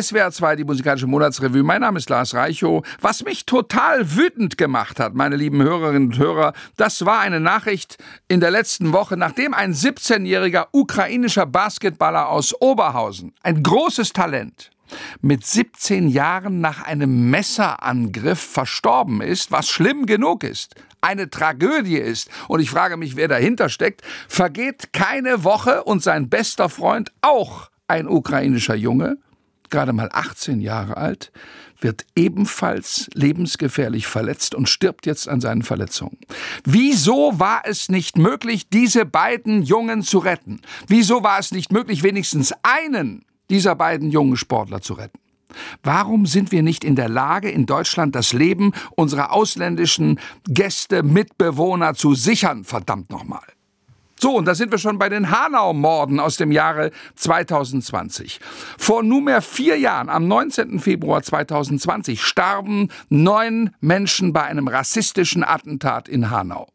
SWR 0.00 0.30
2, 0.30 0.56
die 0.56 0.64
musikalische 0.64 1.06
Monatsrevue. 1.06 1.62
Mein 1.62 1.82
Name 1.82 1.98
ist 1.98 2.08
Lars 2.08 2.34
Reichow. 2.34 2.86
Was 3.00 3.22
mich 3.22 3.44
total 3.44 4.16
wütend 4.16 4.56
gemacht 4.56 4.98
hat, 4.98 5.14
meine 5.14 5.36
lieben 5.36 5.62
Hörerinnen 5.62 6.08
und 6.08 6.18
Hörer, 6.18 6.54
das 6.76 7.04
war 7.04 7.20
eine 7.20 7.40
Nachricht 7.40 7.98
in 8.26 8.40
der 8.40 8.50
letzten 8.50 8.92
Woche, 8.92 9.16
nachdem 9.16 9.52
ein 9.52 9.74
17-jähriger 9.74 10.68
ukrainischer 10.72 11.44
Basketballer 11.44 12.28
aus 12.28 12.54
Oberhausen, 12.60 13.34
ein 13.42 13.62
großes 13.62 14.12
Talent, 14.12 14.70
mit 15.20 15.44
17 15.44 16.08
Jahren 16.08 16.60
nach 16.60 16.82
einem 16.82 17.30
Messerangriff 17.30 18.40
verstorben 18.40 19.20
ist, 19.20 19.52
was 19.52 19.68
schlimm 19.68 20.06
genug 20.06 20.44
ist, 20.44 20.76
eine 21.00 21.28
Tragödie 21.28 21.98
ist, 21.98 22.30
und 22.48 22.60
ich 22.60 22.70
frage 22.70 22.96
mich, 22.96 23.16
wer 23.16 23.28
dahinter 23.28 23.68
steckt, 23.68 24.02
vergeht 24.28 24.92
keine 24.92 25.44
Woche 25.44 25.84
und 25.84 26.02
sein 26.02 26.28
bester 26.28 26.68
Freund, 26.68 27.12
auch 27.20 27.70
ein 27.86 28.08
ukrainischer 28.08 28.74
Junge, 28.74 29.18
gerade 29.70 29.92
mal 29.92 30.08
18 30.12 30.60
Jahre 30.60 30.96
alt, 30.96 31.32
wird 31.80 32.04
ebenfalls 32.14 33.08
lebensgefährlich 33.14 34.06
verletzt 34.06 34.54
und 34.54 34.68
stirbt 34.68 35.06
jetzt 35.06 35.28
an 35.28 35.40
seinen 35.40 35.62
Verletzungen. 35.62 36.18
Wieso 36.64 37.38
war 37.38 37.62
es 37.64 37.88
nicht 37.88 38.18
möglich, 38.18 38.68
diese 38.68 39.06
beiden 39.06 39.62
Jungen 39.62 40.02
zu 40.02 40.18
retten? 40.18 40.60
Wieso 40.86 41.22
war 41.22 41.38
es 41.38 41.52
nicht 41.52 41.72
möglich, 41.72 42.02
wenigstens 42.02 42.52
einen 42.62 43.24
dieser 43.48 43.74
beiden 43.74 44.10
jungen 44.10 44.36
Sportler 44.36 44.80
zu 44.82 44.94
retten? 44.94 45.18
Warum 45.82 46.26
sind 46.26 46.52
wir 46.52 46.62
nicht 46.62 46.84
in 46.84 46.94
der 46.96 47.08
Lage, 47.08 47.50
in 47.50 47.66
Deutschland 47.66 48.14
das 48.14 48.32
Leben 48.32 48.72
unserer 48.94 49.32
ausländischen 49.32 50.20
Gäste, 50.48 51.02
Mitbewohner 51.02 51.94
zu 51.94 52.14
sichern, 52.14 52.64
verdammt 52.64 53.10
nochmal? 53.10 53.42
So, 54.20 54.36
und 54.36 54.44
da 54.44 54.54
sind 54.54 54.70
wir 54.70 54.76
schon 54.76 54.98
bei 54.98 55.08
den 55.08 55.30
Hanau-Morden 55.30 56.20
aus 56.20 56.36
dem 56.36 56.52
Jahre 56.52 56.90
2020. 57.14 58.38
Vor 58.76 59.02
nunmehr 59.02 59.40
vier 59.40 59.78
Jahren, 59.78 60.10
am 60.10 60.28
19. 60.28 60.78
Februar 60.78 61.22
2020, 61.22 62.22
starben 62.22 62.90
neun 63.08 63.70
Menschen 63.80 64.34
bei 64.34 64.42
einem 64.42 64.68
rassistischen 64.68 65.42
Attentat 65.42 66.06
in 66.06 66.30
Hanau. 66.30 66.68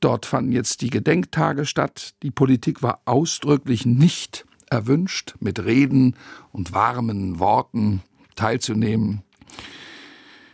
Dort 0.00 0.24
fanden 0.24 0.52
jetzt 0.52 0.80
die 0.80 0.88
Gedenktage 0.88 1.66
statt. 1.66 2.14
Die 2.22 2.30
Politik 2.30 2.82
war 2.82 3.02
ausdrücklich 3.04 3.84
nicht 3.84 4.46
erwünscht, 4.70 5.34
mit 5.40 5.62
Reden 5.62 6.16
und 6.50 6.72
warmen 6.72 7.40
Worten 7.40 8.02
teilzunehmen. 8.36 9.22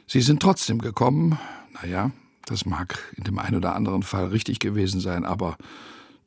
Sie 0.08 0.22
sind 0.22 0.42
trotzdem 0.42 0.80
gekommen. 0.80 1.38
Naja, 1.80 2.10
das 2.46 2.66
mag 2.66 2.98
in 3.16 3.24
dem 3.24 3.38
einen 3.38 3.56
oder 3.56 3.74
anderen 3.74 4.02
Fall 4.02 4.26
richtig 4.26 4.58
gewesen 4.58 5.00
sein, 5.00 5.24
aber 5.24 5.56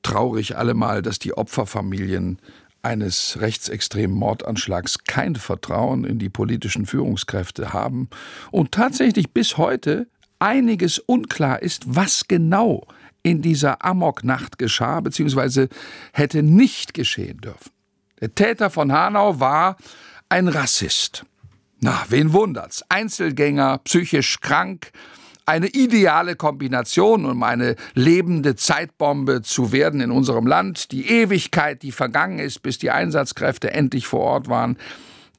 traurig 0.03 0.57
allemal, 0.57 1.01
dass 1.01 1.19
die 1.19 1.37
Opferfamilien 1.37 2.39
eines 2.81 3.37
rechtsextremen 3.41 4.15
Mordanschlags 4.15 5.03
kein 5.05 5.35
Vertrauen 5.35 6.05
in 6.05 6.19
die 6.19 6.29
politischen 6.29 6.85
Führungskräfte 6.85 7.73
haben 7.73 8.09
und 8.51 8.71
tatsächlich 8.71 9.31
bis 9.31 9.57
heute 9.57 10.07
einiges 10.39 10.99
unklar 10.99 11.61
ist, 11.61 11.83
was 11.87 12.27
genau 12.27 12.87
in 13.23 13.41
dieser 13.41 13.83
Amoknacht 13.83 14.57
geschah 14.57 15.01
bzw. 15.01 15.67
hätte 16.13 16.43
nicht 16.43 16.93
geschehen 16.93 17.41
dürfen. 17.41 17.71
Der 18.21 18.33
Täter 18.33 18.69
von 18.69 18.91
Hanau 18.91 19.39
war 19.39 19.77
ein 20.29 20.47
Rassist. 20.47 21.25
Na, 21.79 22.05
wen 22.09 22.33
wundert's? 22.33 22.83
Einzelgänger, 22.89 23.79
psychisch 23.79 24.39
krank, 24.39 24.91
eine 25.47 25.67
ideale 25.67 26.35
Kombination, 26.35 27.25
um 27.25 27.41
eine 27.41 27.77
lebende 27.93 28.57
Zeitbombe 28.57 29.41
zu 29.41 29.71
werden 29.71 30.01
in 30.01 30.11
unserem 30.11 30.45
Land. 30.45 30.91
Die 30.91 31.09
Ewigkeit, 31.09 31.83
die 31.83 31.93
vergangen 31.93 32.39
ist, 32.39 32.61
bis 32.61 32.77
die 32.77 32.91
Einsatzkräfte 32.91 33.71
endlich 33.71 34.07
vor 34.07 34.19
Ort 34.19 34.49
waren. 34.49 34.77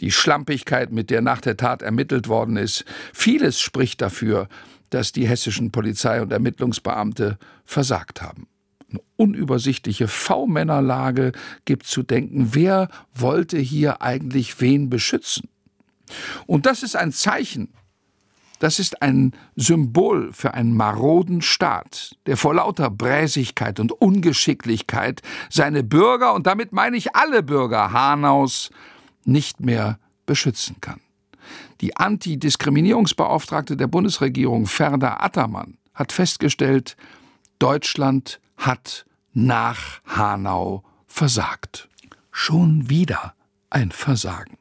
Die 0.00 0.10
Schlampigkeit, 0.10 0.92
mit 0.92 1.10
der 1.10 1.20
nach 1.20 1.42
der 1.42 1.58
Tat 1.58 1.82
ermittelt 1.82 2.26
worden 2.26 2.56
ist. 2.56 2.86
Vieles 3.12 3.60
spricht 3.60 4.00
dafür, 4.00 4.48
dass 4.88 5.12
die 5.12 5.28
hessischen 5.28 5.72
Polizei 5.72 6.22
und 6.22 6.32
Ermittlungsbeamte 6.32 7.38
versagt 7.66 8.22
haben. 8.22 8.46
Eine 8.90 9.00
unübersichtliche 9.16 10.08
V-Männerlage 10.08 11.32
gibt 11.66 11.86
zu 11.86 12.02
denken, 12.02 12.50
wer 12.52 12.88
wollte 13.14 13.58
hier 13.58 14.00
eigentlich 14.00 14.58
wen 14.62 14.88
beschützen? 14.88 15.50
Und 16.46 16.64
das 16.64 16.82
ist 16.82 16.96
ein 16.96 17.12
Zeichen 17.12 17.68
das 18.58 18.78
ist 18.78 19.02
ein 19.02 19.32
Symbol 19.56 20.32
für 20.32 20.54
einen 20.54 20.76
maroden 20.76 21.42
Staat, 21.42 22.16
der 22.26 22.36
vor 22.36 22.54
lauter 22.54 22.90
Bräsigkeit 22.90 23.80
und 23.80 23.92
Ungeschicklichkeit 23.92 25.22
seine 25.50 25.82
Bürger, 25.82 26.34
und 26.34 26.46
damit 26.46 26.72
meine 26.72 26.96
ich 26.96 27.14
alle 27.14 27.42
Bürger 27.42 27.92
Hanaus, 27.92 28.70
nicht 29.24 29.60
mehr 29.60 29.98
beschützen 30.26 30.76
kann. 30.80 31.00
Die 31.80 31.96
Antidiskriminierungsbeauftragte 31.96 33.76
der 33.76 33.86
Bundesregierung 33.86 34.66
Ferda 34.66 35.18
Attermann 35.20 35.78
hat 35.94 36.12
festgestellt, 36.12 36.96
Deutschland 37.58 38.40
hat 38.56 39.06
nach 39.32 40.00
Hanau 40.06 40.82
versagt. 41.06 41.88
Schon 42.30 42.88
wieder 42.90 43.34
ein 43.70 43.92
Versagen. 43.92 44.58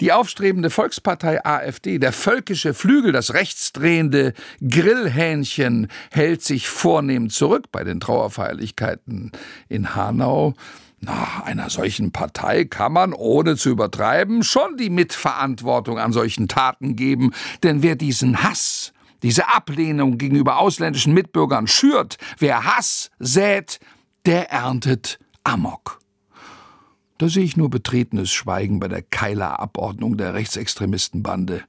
Die 0.00 0.12
aufstrebende 0.12 0.70
Volkspartei 0.70 1.44
AfD, 1.44 1.98
der 1.98 2.12
völkische 2.12 2.74
Flügel, 2.74 3.12
das 3.12 3.34
rechtsdrehende 3.34 4.32
Grillhähnchen, 4.60 5.88
hält 6.10 6.42
sich 6.42 6.68
vornehm 6.68 7.30
zurück 7.30 7.66
bei 7.72 7.84
den 7.84 8.00
Trauerfeierlichkeiten 8.00 9.32
in 9.68 9.94
Hanau. 9.94 10.54
Na, 11.00 11.42
einer 11.44 11.68
solchen 11.68 12.10
Partei 12.10 12.64
kann 12.64 12.92
man, 12.92 13.12
ohne 13.12 13.56
zu 13.56 13.70
übertreiben, 13.70 14.42
schon 14.42 14.76
die 14.76 14.90
Mitverantwortung 14.90 15.98
an 15.98 16.12
solchen 16.12 16.48
Taten 16.48 16.96
geben, 16.96 17.32
denn 17.62 17.82
wer 17.82 17.96
diesen 17.96 18.42
Hass, 18.42 18.92
diese 19.22 19.48
Ablehnung 19.48 20.18
gegenüber 20.18 20.58
ausländischen 20.58 21.12
Mitbürgern 21.12 21.66
schürt, 21.66 22.16
wer 22.38 22.64
Hass 22.64 23.10
sät, 23.18 23.78
der 24.24 24.50
erntet 24.50 25.18
Amok. 25.44 26.00
Da 27.18 27.28
sehe 27.28 27.44
ich 27.44 27.56
nur 27.56 27.70
betretenes 27.70 28.30
Schweigen 28.30 28.78
bei 28.78 28.88
der 28.88 29.02
Keiler 29.02 29.58
Abordnung 29.58 30.18
der 30.18 30.34
Rechtsextremistenbande. 30.34 31.62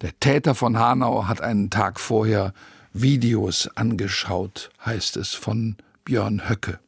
Der 0.00 0.18
Täter 0.20 0.54
von 0.54 0.78
Hanau 0.78 1.26
hat 1.26 1.40
einen 1.40 1.70
Tag 1.70 2.00
vorher 2.00 2.54
Videos 2.92 3.68
angeschaut, 3.74 4.70
heißt 4.84 5.16
es 5.18 5.34
von 5.34 5.76
Björn 6.04 6.48
Höcke. 6.48 6.78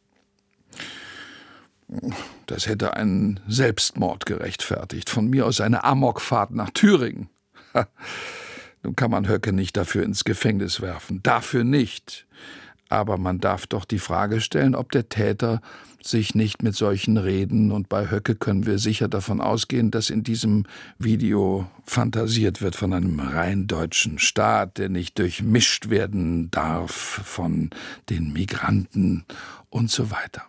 Das 2.47 2.67
hätte 2.67 2.95
einen 2.95 3.41
Selbstmord 3.47 4.27
gerechtfertigt. 4.27 5.11
Von 5.11 5.29
mir 5.29 5.47
aus 5.47 5.61
eine 5.61 5.85
Amokfahrt 5.85 6.51
nach 6.51 6.71
Thüringen. 6.71 7.29
Nun 8.83 8.97
kann 8.97 9.11
man 9.11 9.29
Höcke 9.29 9.53
nicht 9.53 9.77
dafür 9.77 10.03
ins 10.05 10.25
Gefängnis 10.25 10.81
werfen. 10.81 11.23
Dafür 11.23 11.65
nicht. 11.65 12.27
Aber 12.89 13.19
man 13.19 13.39
darf 13.39 13.67
doch 13.67 13.85
die 13.85 13.99
Frage 13.99 14.41
stellen, 14.41 14.75
ob 14.75 14.93
der 14.93 15.09
Täter 15.09 15.61
sich 16.09 16.35
nicht 16.35 16.63
mit 16.63 16.75
solchen 16.75 17.17
Reden, 17.17 17.73
und 17.73 17.89
bei 17.89 18.11
Höcke 18.11 18.35
können 18.35 18.67
wir 18.67 18.79
sicher 18.79 19.09
davon 19.09 19.41
ausgehen, 19.41 19.91
dass 19.91 20.11
in 20.11 20.23
diesem 20.23 20.65
Video 20.99 21.67
fantasiert 21.85 22.61
wird 22.61 22.77
von 22.77 22.93
einem 22.93 23.21
rein 23.21 23.67
deutschen 23.67 24.19
Staat, 24.19 24.79
der 24.79 24.89
nicht 24.89 25.19
durchmischt 25.19 25.91
werden 25.91 26.51
darf 26.51 26.93
von 26.93 27.71
den 28.11 28.33
Migranten 28.33 29.25
und 29.71 29.91
so 29.91 30.11
weiter. 30.11 30.43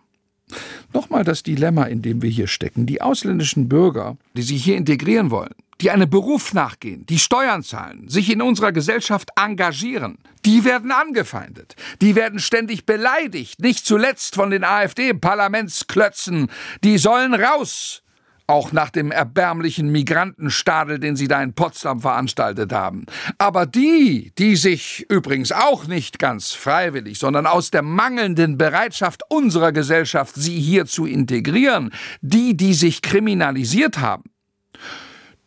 Nochmal 0.92 1.24
das 1.24 1.42
Dilemma, 1.42 1.84
in 1.84 2.02
dem 2.02 2.22
wir 2.22 2.30
hier 2.30 2.48
stecken. 2.48 2.86
Die 2.86 3.00
ausländischen 3.00 3.68
Bürger, 3.68 4.16
die 4.36 4.42
sich 4.42 4.64
hier 4.64 4.76
integrieren 4.76 5.30
wollen, 5.30 5.54
die 5.80 5.90
einem 5.90 6.10
Beruf 6.10 6.52
nachgehen, 6.52 7.06
die 7.06 7.18
Steuern 7.18 7.62
zahlen, 7.62 8.08
sich 8.08 8.30
in 8.30 8.42
unserer 8.42 8.72
Gesellschaft 8.72 9.30
engagieren, 9.36 10.18
die 10.44 10.64
werden 10.64 10.90
angefeindet. 10.90 11.76
Die 12.00 12.14
werden 12.14 12.38
ständig 12.38 12.86
beleidigt, 12.86 13.60
nicht 13.60 13.84
zuletzt 13.86 14.34
von 14.34 14.50
den 14.50 14.64
AfD-Parlamentsklötzen. 14.64 16.50
Die 16.82 16.98
sollen 16.98 17.34
raus. 17.34 18.02
Auch 18.46 18.72
nach 18.72 18.90
dem 18.90 19.12
erbärmlichen 19.12 19.92
Migrantenstadel, 19.92 20.98
den 20.98 21.14
sie 21.14 21.28
da 21.28 21.40
in 21.40 21.54
Potsdam 21.54 22.00
veranstaltet 22.00 22.72
haben. 22.72 23.06
Aber 23.38 23.64
die, 23.64 24.32
die 24.38 24.56
sich 24.56 25.06
übrigens 25.08 25.52
auch 25.52 25.86
nicht 25.86 26.18
ganz 26.18 26.50
freiwillig, 26.50 27.20
sondern 27.20 27.46
aus 27.46 27.70
der 27.70 27.82
mangelnden 27.82 28.58
Bereitschaft 28.58 29.22
unserer 29.28 29.70
Gesellschaft, 29.70 30.34
sie 30.34 30.58
hier 30.58 30.86
zu 30.86 31.06
integrieren, 31.06 31.92
die, 32.22 32.56
die 32.56 32.74
sich 32.74 33.02
kriminalisiert 33.02 33.98
haben, 33.98 34.24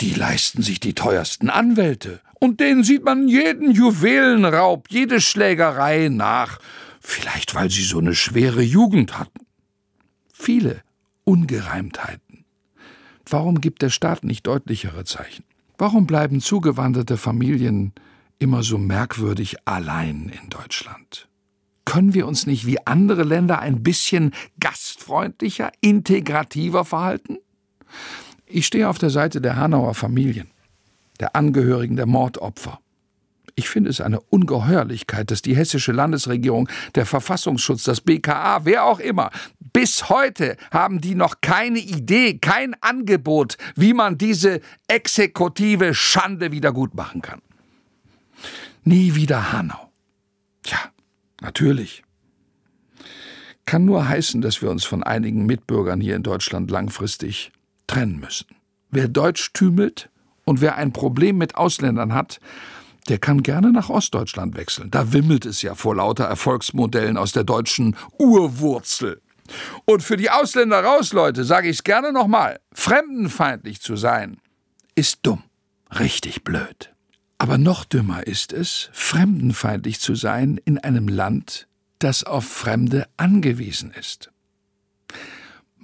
die 0.01 0.13
leisten 0.13 0.62
sich 0.62 0.79
die 0.79 0.93
teuersten 0.93 1.49
Anwälte 1.49 2.21
Und 2.39 2.60
denen 2.60 2.84
sieht 2.84 3.06
man 3.06 3.27
jeden 3.27 3.71
Juwelenraub, 3.71 4.88
jede 4.89 5.21
Schlägerei 5.21 6.10
nach. 6.10 6.60
Vielleicht, 6.99 7.56
weil 7.56 7.69
sie 7.69 7.84
so 7.84 7.99
eine 7.99 8.15
schwere 8.15 8.62
Jugend 8.62 9.17
hatten. 9.17 9.45
Viele 10.34 10.82
Ungereimtheiten. 11.23 12.43
Warum 13.29 13.62
gibt 13.62 13.82
der 13.82 13.89
Staat 13.89 14.25
nicht 14.25 14.45
deutlichere 14.45 15.06
Zeichen? 15.06 15.45
Warum 15.77 16.06
bleiben 16.06 16.41
zugewanderte 16.41 17.17
Familien 17.17 17.93
immer 18.39 18.62
so 18.62 18.77
merkwürdig 18.77 19.56
allein 19.65 20.29
in 20.41 20.49
Deutschland? 20.49 21.29
Können 21.86 22.13
wir 22.13 22.27
uns 22.27 22.45
nicht 22.45 22.65
wie 22.65 22.86
andere 22.86 23.23
Länder 23.23 23.60
ein 23.60 23.84
bisschen 23.84 24.34
gastfreundlicher, 24.60 25.71
integrativer 25.82 26.86
verhalten? 26.86 27.38
Ich 28.56 28.68
stehe 28.68 28.88
auf 28.88 29.00
der 29.00 29.10
Seite 29.10 29.42
der 29.42 29.56
Hanauer 29.56 29.96
Familien, 29.96 30.52
der 31.20 31.36
Angehörigen 31.36 31.96
der 31.96 32.06
Mordopfer. 32.06 32.80
Ich 33.56 33.68
finde 33.68 33.89
es 33.89 34.00
eine 34.00 34.20
Ungeheuerlichkeit, 34.22 35.32
dass 35.32 35.42
die 35.42 35.56
hessische 35.56 35.92
Landesregierung, 35.92 36.70
der 36.94 37.08
Verfassungsschutz, 37.08 37.82
das 37.82 38.02
BKA, 38.02 38.63
wer 38.66 38.86
auch 38.86 39.00
immer, 39.00 39.32
bis 39.74 40.08
heute 40.08 40.56
haben 40.70 41.02
die 41.02 41.16
noch 41.16 41.42
keine 41.42 41.80
Idee, 41.80 42.38
kein 42.38 42.76
Angebot, 42.80 43.58
wie 43.76 43.96
man 43.96 44.20
diese 44.20 44.62
exekutive 44.88 45.96
Schande 45.96 46.52
wieder 46.52 46.72
gut 46.72 46.94
machen 46.94 47.24
kann. 47.24 47.42
Nie 48.84 49.16
wieder 49.16 49.52
Hanau. 49.52 49.89
Tja, 50.62 50.78
natürlich. 51.42 52.04
Kann 53.66 53.86
nur 53.86 54.08
heißen, 54.08 54.42
dass 54.42 54.62
wir 54.62 54.70
uns 54.70 54.86
von 54.86 55.02
einigen 55.02 55.48
Mitbürgern 55.48 56.00
hier 56.00 56.16
in 56.16 56.22
Deutschland 56.22 56.70
langfristig 56.70 57.52
trennen 57.88 58.19
müssen. 58.19 58.48
Wer 58.91 59.08
Deutsch 59.08 59.54
tümelt 59.54 60.10
und 60.46 60.62
wer 60.62 60.76
ein 60.76 60.93
Problem 60.93 61.38
mit 61.38 61.56
Ausländern 61.56 62.13
hat, 62.13 62.39
der 63.10 63.17
kann 63.17 63.43
gerne 63.43 63.72
nach 63.72 63.89
Ostdeutschland 63.89 64.56
wechseln. 64.56 64.89
Da 64.91 65.12
wimmelt 65.12 65.46
es 65.46 65.62
ja 65.62 65.76
vor 65.76 65.96
lauter 65.96 66.26
Erfolgsmodellen 66.26 67.17
aus 67.17 67.32
der 67.32 67.43
deutschen 67.43 67.96
Urwurzel. 68.17 69.22
Und 69.86 70.04
für 70.04 70.15
die 70.15 70.30
Ausländer 70.30 70.84
raus, 70.84 71.12
Leute, 71.12 71.43
sage 71.43 71.67
ich 71.67 71.78
es 71.78 71.84
gerne 71.84 72.13
nochmal, 72.13 72.60
fremdenfeindlich 72.72 73.82
zu 73.82 73.98
sein, 73.98 74.38
ist 74.96 75.19
dumm, 75.24 75.43
richtig 76.00 76.43
blöd. 76.43 76.91
Aber 77.38 77.58
noch 77.58 77.84
dümmer 77.84 78.26
ist 78.26 78.54
es, 78.54 78.89
fremdenfeindlich 78.93 80.00
zu 80.00 80.15
sein 80.15 80.62
in 80.63 80.78
einem 80.78 81.10
Land, 81.10 81.67
das 82.00 82.24
auf 82.24 82.46
Fremde 82.46 83.08
angewiesen 83.17 83.91
ist. 83.91 84.33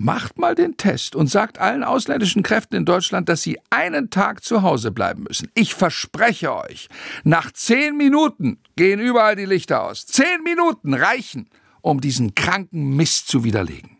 Macht 0.01 0.39
mal 0.39 0.55
den 0.55 0.77
Test 0.77 1.13
und 1.13 1.27
sagt 1.27 1.57
allen 1.57 1.83
ausländischen 1.83 2.41
Kräften 2.41 2.77
in 2.77 2.85
Deutschland, 2.85 3.27
dass 3.27 3.41
sie 3.41 3.59
einen 3.69 4.09
Tag 4.09 4.45
zu 4.45 4.61
Hause 4.61 4.91
bleiben 4.91 5.23
müssen. 5.23 5.51
Ich 5.55 5.73
verspreche 5.73 6.55
euch, 6.55 6.87
nach 7.25 7.51
zehn 7.51 7.97
Minuten 7.97 8.61
gehen 8.77 9.01
überall 9.01 9.35
die 9.35 9.43
Lichter 9.43 9.83
aus. 9.83 10.05
Zehn 10.05 10.41
Minuten 10.45 10.93
reichen, 10.93 11.49
um 11.81 11.99
diesen 11.99 12.33
kranken 12.33 12.95
Mist 12.95 13.27
zu 13.27 13.43
widerlegen. 13.43 13.97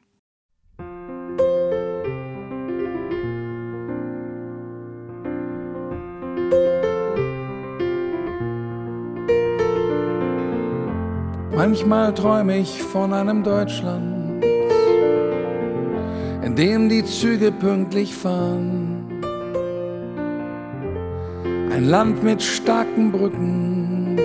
Manchmal 11.54 12.14
träume 12.14 12.58
ich 12.58 12.82
von 12.82 13.12
einem 13.12 13.44
Deutschland 13.44 14.19
dem 16.60 16.90
die 16.90 17.06
Züge 17.06 17.54
pünktlich 17.54 18.14
fahren. 18.14 19.06
Ein 21.72 21.86
Land 21.86 22.22
mit 22.22 22.44
starken 22.44 23.14
Brücken 23.14 24.20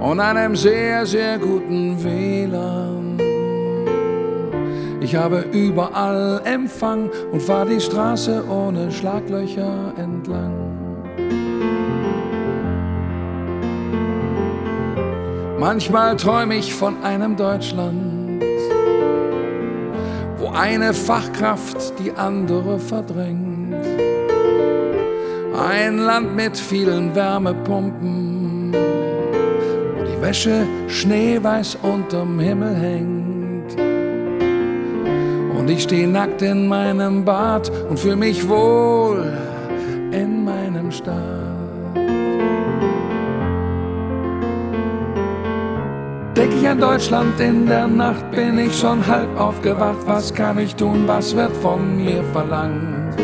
und 0.00 0.20
einem 0.20 0.54
sehr, 0.54 1.04
sehr 1.06 1.38
guten 1.38 2.04
WLAN. 2.04 3.18
Ich 5.00 5.16
habe 5.16 5.44
überall 5.52 6.40
Empfang 6.44 7.10
und 7.32 7.42
fahr 7.42 7.66
die 7.66 7.80
Straße 7.80 8.44
ohne 8.48 8.92
Schlaglöcher 8.92 9.92
entlang. 9.96 10.54
Manchmal 15.58 16.16
träume 16.16 16.54
ich 16.54 16.72
von 16.72 17.02
einem 17.02 17.34
Deutschland 17.34 18.07
eine 20.58 20.92
Fachkraft 20.92 21.94
die 22.00 22.10
andere 22.12 22.80
verdrängt. 22.80 23.76
Ein 25.56 25.98
Land 25.98 26.34
mit 26.34 26.56
vielen 26.56 27.14
Wärmepumpen, 27.14 28.72
wo 28.72 30.04
die 30.04 30.20
Wäsche 30.20 30.66
schneeweiß 30.88 31.78
unterm 31.82 32.40
Himmel 32.40 32.74
hängt. 32.74 33.76
Und 35.56 35.70
ich 35.70 35.84
stehe 35.84 36.08
nackt 36.08 36.42
in 36.42 36.66
meinem 36.66 37.24
Bad 37.24 37.70
und 37.88 37.98
fühle 38.00 38.16
mich 38.16 38.48
wohl 38.48 39.47
ich 46.60 46.68
an 46.68 46.80
Deutschland 46.80 47.38
in 47.40 47.66
der 47.66 47.86
Nacht, 47.86 48.30
bin 48.30 48.58
ich 48.58 48.76
schon 48.78 49.06
halb 49.06 49.28
aufgewacht. 49.38 49.98
Was 50.06 50.32
kann 50.32 50.58
ich 50.58 50.74
tun, 50.74 51.04
was 51.06 51.34
wird 51.36 51.54
von 51.58 51.96
mir 51.96 52.22
verlangt? 52.32 53.16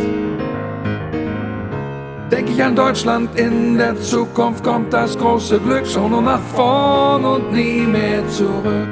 Denk 2.31 2.49
ich 2.51 2.63
an 2.63 2.75
Deutschland 2.75 3.39
in 3.39 3.79
der 3.79 3.97
Zukunft, 4.01 4.65
kommt 4.65 4.93
das 4.93 5.17
große 5.17 5.59
Glück 5.61 5.87
schon 5.87 6.11
nur 6.11 6.23
nach 6.23 6.41
vorn 6.55 7.25
und 7.25 7.53
nie 7.53 7.87
mehr 7.87 8.27
zurück. 8.29 8.89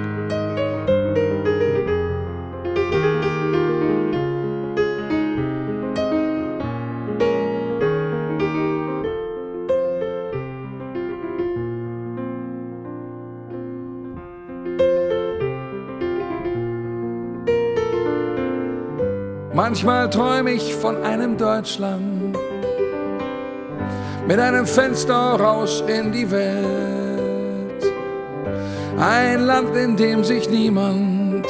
Manchmal 19.73 20.11
träume 20.11 20.51
ich 20.51 20.75
von 20.75 21.03
einem 21.03 21.39
Deutschland 21.39 22.37
mit 24.29 24.39
einem 24.39 24.67
Fenster 24.67 25.15
raus 25.15 25.83
in 25.87 26.13
die 26.13 26.31
Welt. 26.31 27.83
Ein 28.99 29.47
Land, 29.47 29.75
in 29.75 29.97
dem 29.97 30.25
sich 30.25 30.51
niemand 30.51 31.47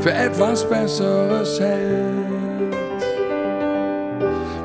für 0.00 0.10
etwas 0.10 0.68
Besseres 0.68 1.60
hält. 1.60 2.74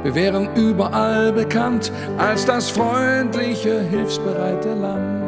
Wir 0.02 0.16
wären 0.16 0.50
überall 0.56 1.32
bekannt 1.32 1.92
als 2.18 2.48
das 2.48 2.72
freundliche, 2.72 3.82
hilfsbereite 3.82 4.74
Land. 4.74 5.19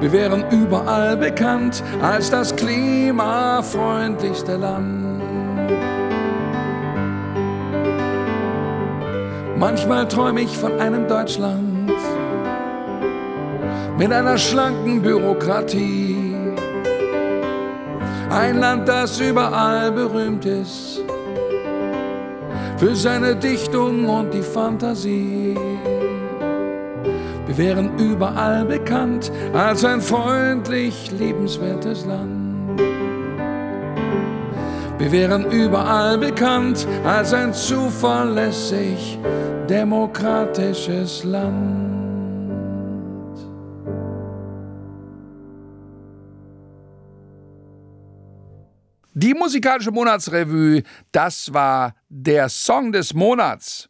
Wir 0.00 0.12
wären 0.12 0.44
überall 0.50 1.16
bekannt 1.16 1.82
als 2.00 2.30
das 2.30 2.54
klimafreundlichste 2.56 4.56
Land. 4.56 5.20
Manchmal 9.58 10.08
träume 10.08 10.40
ich 10.40 10.56
von 10.56 10.80
einem 10.80 11.06
Deutschland 11.06 11.92
mit 13.98 14.10
einer 14.10 14.38
schlanken 14.38 15.02
Bürokratie. 15.02 16.34
Ein 18.30 18.60
Land, 18.60 18.88
das 18.88 19.20
überall 19.20 19.92
berühmt 19.92 20.46
ist 20.46 21.02
für 22.78 22.96
seine 22.96 23.36
Dichtung 23.36 24.08
und 24.08 24.32
die 24.32 24.40
Fantasie. 24.40 25.54
Wären 27.60 27.98
überall 27.98 28.64
bekannt 28.64 29.30
als 29.52 29.84
ein 29.84 30.00
freundlich, 30.00 31.10
liebenswertes 31.10 32.06
Land. 32.06 32.80
Wir 34.96 35.12
wären 35.12 35.44
überall 35.50 36.16
bekannt 36.16 36.86
als 37.04 37.34
ein 37.34 37.52
zuverlässig, 37.52 39.18
demokratisches 39.68 41.22
Land. 41.24 41.90
Die 49.12 49.34
musikalische 49.34 49.90
Monatsrevue, 49.90 50.82
das 51.12 51.52
war 51.52 51.94
der 52.08 52.48
Song 52.48 52.90
des 52.90 53.12
Monats. 53.12 53.86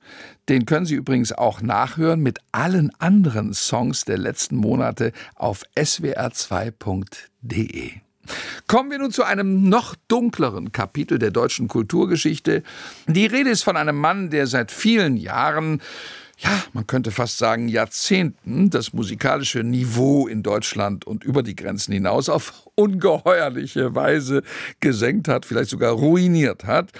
Den 0.51 0.67
können 0.67 0.85
Sie 0.85 0.97
übrigens 0.97 1.33
auch 1.33 1.63
nachhören 1.63 2.21
mit 2.21 2.41
allen 2.51 2.91
anderen 2.99 3.55
Songs 3.55 4.05
der 4.05 4.19
letzten 4.19 4.57
Monate 4.57 5.13
auf 5.37 5.63
swr2.de. 5.77 7.93
Kommen 8.67 8.91
wir 8.91 8.99
nun 8.99 9.13
zu 9.13 9.23
einem 9.23 9.69
noch 9.69 9.95
dunkleren 10.09 10.73
Kapitel 10.73 11.21
der 11.21 11.31
deutschen 11.31 11.69
Kulturgeschichte. 11.69 12.65
Die 13.07 13.27
Rede 13.27 13.51
ist 13.51 13.63
von 13.63 13.77
einem 13.77 13.97
Mann, 13.97 14.31
der 14.31 14.49
seit 14.49 14.73
vielen 14.73 15.17
Jahren 15.17 15.81
ja, 16.43 16.51
man 16.73 16.87
könnte 16.87 17.11
fast 17.11 17.37
sagen, 17.37 17.69
Jahrzehnten 17.69 18.71
das 18.71 18.95
musikalische 18.95 19.63
Niveau 19.63 20.27
in 20.27 20.43
Deutschland 20.43 21.07
und 21.07 21.23
über 21.23 21.43
die 21.43 21.55
Grenzen 21.55 21.93
hinaus 21.93 22.31
auf 22.31 22.67
ungeheuerliche 22.81 23.95
Weise 23.95 24.43
gesenkt 24.81 25.29
hat, 25.29 25.45
vielleicht 25.45 25.71
sogar 25.71 25.93
ruiniert 25.93 26.65
hat. 26.65 26.91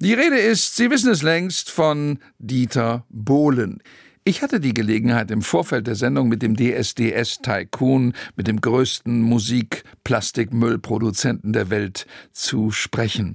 Die 0.00 0.14
Rede 0.14 0.38
ist, 0.38 0.76
Sie 0.76 0.90
wissen 0.90 1.10
es 1.10 1.22
längst, 1.22 1.70
von 1.70 2.18
Dieter 2.38 3.04
Bohlen. 3.08 3.82
Ich 4.22 4.42
hatte 4.42 4.60
die 4.60 4.74
Gelegenheit, 4.74 5.30
im 5.30 5.40
Vorfeld 5.40 5.86
der 5.86 5.94
Sendung 5.94 6.28
mit 6.28 6.42
dem 6.42 6.54
DSDS-Tycoon, 6.54 8.12
mit 8.36 8.48
dem 8.48 8.60
größten 8.60 9.22
Musikplastikmüllproduzenten 9.22 11.54
der 11.54 11.70
Welt 11.70 12.06
zu 12.30 12.70
sprechen. 12.70 13.32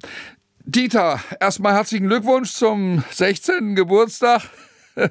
Dieter, 0.64 1.20
erstmal 1.40 1.74
herzlichen 1.74 2.06
Glückwunsch 2.08 2.54
zum 2.54 3.04
16. 3.12 3.76
Geburtstag. 3.76 4.44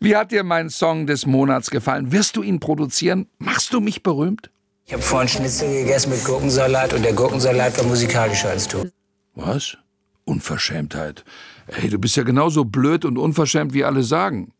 Wie 0.00 0.16
hat 0.16 0.32
dir 0.32 0.42
mein 0.42 0.70
Song 0.70 1.06
des 1.06 1.24
Monats 1.24 1.70
gefallen? 1.70 2.10
Wirst 2.12 2.36
du 2.36 2.42
ihn 2.42 2.60
produzieren? 2.60 3.26
Machst 3.38 3.72
du 3.72 3.80
mich 3.80 4.02
berühmt? 4.02 4.50
Ich 4.92 4.96
habe 4.96 5.04
vorhin 5.04 5.28
Schnitzel 5.28 5.72
gegessen 5.72 6.10
mit 6.10 6.22
Gurkensalat 6.22 6.92
und 6.92 7.02
der 7.02 7.14
Gurkensalat 7.14 7.78
war 7.78 7.86
musikalischer 7.86 8.50
als 8.50 8.68
du. 8.68 8.90
Was? 9.34 9.78
Unverschämtheit. 10.26 11.24
Ey, 11.66 11.88
du 11.88 11.98
bist 11.98 12.14
ja 12.16 12.24
genauso 12.24 12.66
blöd 12.66 13.06
und 13.06 13.16
unverschämt, 13.16 13.72
wie 13.72 13.84
alle 13.84 14.02
sagen. 14.02 14.52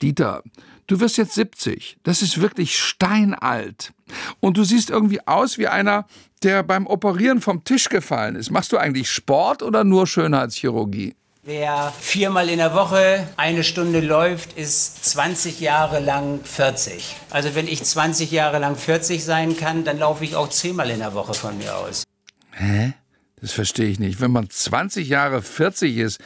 Dieter, 0.00 0.44
du 0.86 1.00
wirst 1.00 1.16
jetzt 1.16 1.34
70. 1.34 1.98
Das 2.04 2.22
ist 2.22 2.40
wirklich 2.40 2.78
steinalt. 2.78 3.92
Und 4.38 4.58
du 4.58 4.62
siehst 4.62 4.90
irgendwie 4.90 5.26
aus 5.26 5.58
wie 5.58 5.66
einer, 5.66 6.06
der 6.44 6.62
beim 6.62 6.86
Operieren 6.86 7.40
vom 7.40 7.64
Tisch 7.64 7.88
gefallen 7.88 8.36
ist. 8.36 8.52
Machst 8.52 8.70
du 8.70 8.78
eigentlich 8.78 9.10
Sport 9.10 9.60
oder 9.60 9.82
nur 9.82 10.06
Schönheitschirurgie? 10.06 11.16
Wer 11.52 11.92
viermal 11.98 12.48
in 12.48 12.58
der 12.58 12.74
Woche 12.74 13.26
eine 13.36 13.64
Stunde 13.64 13.98
läuft, 13.98 14.52
ist 14.52 15.04
20 15.04 15.58
Jahre 15.58 15.98
lang 15.98 16.44
40. 16.44 17.16
Also 17.30 17.56
wenn 17.56 17.66
ich 17.66 17.82
20 17.82 18.30
Jahre 18.30 18.60
lang 18.60 18.76
40 18.76 19.24
sein 19.24 19.56
kann, 19.56 19.82
dann 19.82 19.98
laufe 19.98 20.22
ich 20.22 20.36
auch 20.36 20.48
zehnmal 20.48 20.90
in 20.90 21.00
der 21.00 21.12
Woche 21.12 21.34
von 21.34 21.58
mir 21.58 21.76
aus. 21.76 22.04
Hä? 22.52 22.92
Das 23.40 23.50
verstehe 23.50 23.88
ich 23.88 23.98
nicht. 23.98 24.20
Wenn 24.20 24.30
man 24.30 24.48
20 24.48 25.08
Jahre 25.08 25.42
40 25.42 25.96
ist 25.96 26.20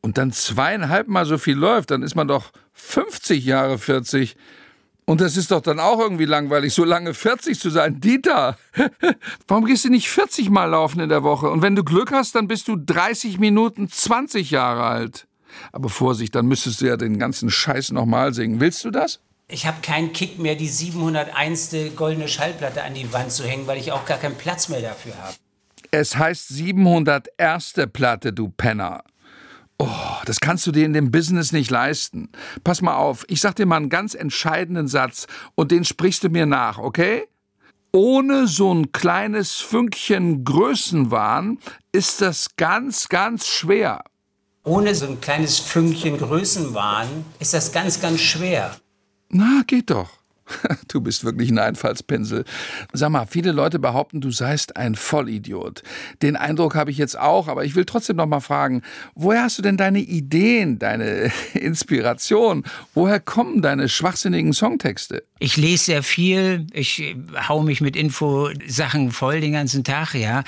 und 0.00 0.18
dann 0.18 0.32
zweieinhalb 0.32 1.06
Mal 1.06 1.26
so 1.26 1.38
viel 1.38 1.54
läuft, 1.54 1.92
dann 1.92 2.02
ist 2.02 2.16
man 2.16 2.26
doch 2.26 2.50
50 2.72 3.44
Jahre 3.44 3.78
40. 3.78 4.34
Und 5.08 5.20
das 5.20 5.36
ist 5.36 5.52
doch 5.52 5.60
dann 5.60 5.78
auch 5.78 6.00
irgendwie 6.00 6.24
langweilig, 6.24 6.74
so 6.74 6.84
lange 6.84 7.14
40 7.14 7.60
zu 7.60 7.70
sein. 7.70 8.00
Dieter, 8.00 8.58
warum 9.46 9.64
gehst 9.64 9.84
du 9.84 9.88
nicht 9.88 10.08
40 10.08 10.50
Mal 10.50 10.66
laufen 10.66 10.98
in 10.98 11.08
der 11.08 11.22
Woche? 11.22 11.48
Und 11.48 11.62
wenn 11.62 11.76
du 11.76 11.84
Glück 11.84 12.10
hast, 12.10 12.34
dann 12.34 12.48
bist 12.48 12.66
du 12.66 12.76
30 12.76 13.38
Minuten 13.38 13.88
20 13.88 14.50
Jahre 14.50 14.82
alt. 14.82 15.28
Aber 15.70 15.88
Vorsicht, 15.88 16.34
dann 16.34 16.46
müsstest 16.46 16.80
du 16.80 16.86
ja 16.86 16.96
den 16.96 17.20
ganzen 17.20 17.50
Scheiß 17.50 17.92
nochmal 17.92 18.34
singen. 18.34 18.58
Willst 18.58 18.84
du 18.84 18.90
das? 18.90 19.20
Ich 19.48 19.64
habe 19.64 19.76
keinen 19.80 20.12
Kick 20.12 20.40
mehr, 20.40 20.56
die 20.56 20.68
701. 20.68 21.70
goldene 21.94 22.26
Schallplatte 22.26 22.82
an 22.82 22.94
die 22.94 23.12
Wand 23.12 23.30
zu 23.30 23.44
hängen, 23.44 23.68
weil 23.68 23.78
ich 23.78 23.92
auch 23.92 24.04
gar 24.06 24.18
keinen 24.18 24.34
Platz 24.34 24.68
mehr 24.68 24.82
dafür 24.82 25.16
habe. 25.22 25.36
Es 25.92 26.16
heißt 26.16 26.48
701. 26.48 27.74
Platte, 27.92 28.32
du 28.32 28.48
Penner. 28.48 29.04
Oh, 29.78 29.88
das 30.24 30.40
kannst 30.40 30.66
du 30.66 30.72
dir 30.72 30.86
in 30.86 30.94
dem 30.94 31.10
Business 31.10 31.52
nicht 31.52 31.70
leisten. 31.70 32.30
Pass 32.64 32.80
mal 32.80 32.96
auf, 32.96 33.24
ich 33.28 33.40
sag 33.40 33.56
dir 33.56 33.66
mal 33.66 33.76
einen 33.76 33.90
ganz 33.90 34.14
entscheidenden 34.14 34.88
Satz 34.88 35.26
und 35.54 35.70
den 35.70 35.84
sprichst 35.84 36.24
du 36.24 36.30
mir 36.30 36.46
nach, 36.46 36.78
okay? 36.78 37.24
Ohne 37.92 38.46
so 38.46 38.72
ein 38.72 38.92
kleines 38.92 39.54
Fünkchen 39.54 40.44
Größenwahn 40.44 41.58
ist 41.92 42.20
das 42.20 42.56
ganz, 42.56 43.08
ganz 43.08 43.46
schwer. 43.46 44.04
Ohne 44.64 44.94
so 44.94 45.06
ein 45.06 45.20
kleines 45.20 45.58
Fünkchen 45.58 46.18
Größenwahn 46.18 47.24
ist 47.38 47.54
das 47.54 47.72
ganz, 47.72 48.00
ganz 48.00 48.20
schwer. 48.20 48.76
Na, 49.28 49.62
geht 49.66 49.90
doch. 49.90 50.10
Du 50.88 51.00
bist 51.00 51.24
wirklich 51.24 51.50
ein 51.50 51.58
Einfallspinsel. 51.58 52.44
Sag 52.92 53.10
mal, 53.10 53.26
viele 53.26 53.52
Leute 53.52 53.78
behaupten, 53.78 54.20
du 54.20 54.30
seist 54.30 54.76
ein 54.76 54.94
Vollidiot. 54.94 55.82
Den 56.22 56.36
Eindruck 56.36 56.74
habe 56.74 56.90
ich 56.90 56.98
jetzt 56.98 57.18
auch, 57.18 57.48
aber 57.48 57.64
ich 57.64 57.74
will 57.74 57.84
trotzdem 57.84 58.16
noch 58.16 58.26
mal 58.26 58.40
fragen, 58.40 58.82
woher 59.14 59.42
hast 59.42 59.58
du 59.58 59.62
denn 59.62 59.76
deine 59.76 60.00
Ideen, 60.00 60.78
deine 60.78 61.32
Inspiration? 61.54 62.64
Woher 62.94 63.20
kommen 63.20 63.62
deine 63.62 63.88
schwachsinnigen 63.88 64.52
Songtexte? 64.52 65.24
Ich 65.38 65.56
lese 65.56 65.84
sehr 65.84 66.02
viel, 66.02 66.66
ich 66.72 67.16
hau 67.48 67.62
mich 67.62 67.80
mit 67.80 67.96
Infosachen 67.96 69.10
voll 69.10 69.40
den 69.40 69.52
ganzen 69.52 69.84
Tag, 69.84 70.14
ja. 70.14 70.44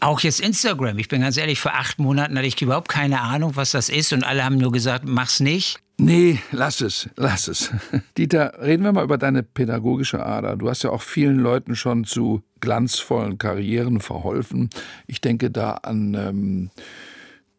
Auch 0.00 0.20
jetzt 0.20 0.40
Instagram. 0.40 0.98
Ich 0.98 1.08
bin 1.08 1.22
ganz 1.22 1.36
ehrlich, 1.36 1.60
vor 1.60 1.74
acht 1.74 1.98
Monaten 1.98 2.36
hatte 2.36 2.46
ich 2.46 2.60
überhaupt 2.60 2.88
keine 2.88 3.20
Ahnung, 3.20 3.56
was 3.56 3.72
das 3.72 3.88
ist 3.88 4.12
und 4.12 4.24
alle 4.24 4.44
haben 4.44 4.56
nur 4.56 4.72
gesagt, 4.72 5.04
mach's 5.06 5.40
nicht. 5.40 5.80
Nee, 6.00 6.38
lass 6.52 6.80
es, 6.80 7.08
lass 7.16 7.48
es. 7.48 7.70
Dieter, 8.16 8.54
reden 8.62 8.84
wir 8.84 8.92
mal 8.92 9.02
über 9.02 9.18
deine 9.18 9.42
pädagogische 9.42 10.24
Ader. 10.24 10.56
Du 10.56 10.70
hast 10.70 10.84
ja 10.84 10.90
auch 10.90 11.02
vielen 11.02 11.40
Leuten 11.40 11.74
schon 11.74 12.04
zu 12.04 12.42
glanzvollen 12.60 13.38
Karrieren 13.38 14.00
verholfen. 14.00 14.70
Ich 15.08 15.20
denke 15.20 15.50
da 15.50 15.72
an 15.72 16.14
ähm, 16.14 16.70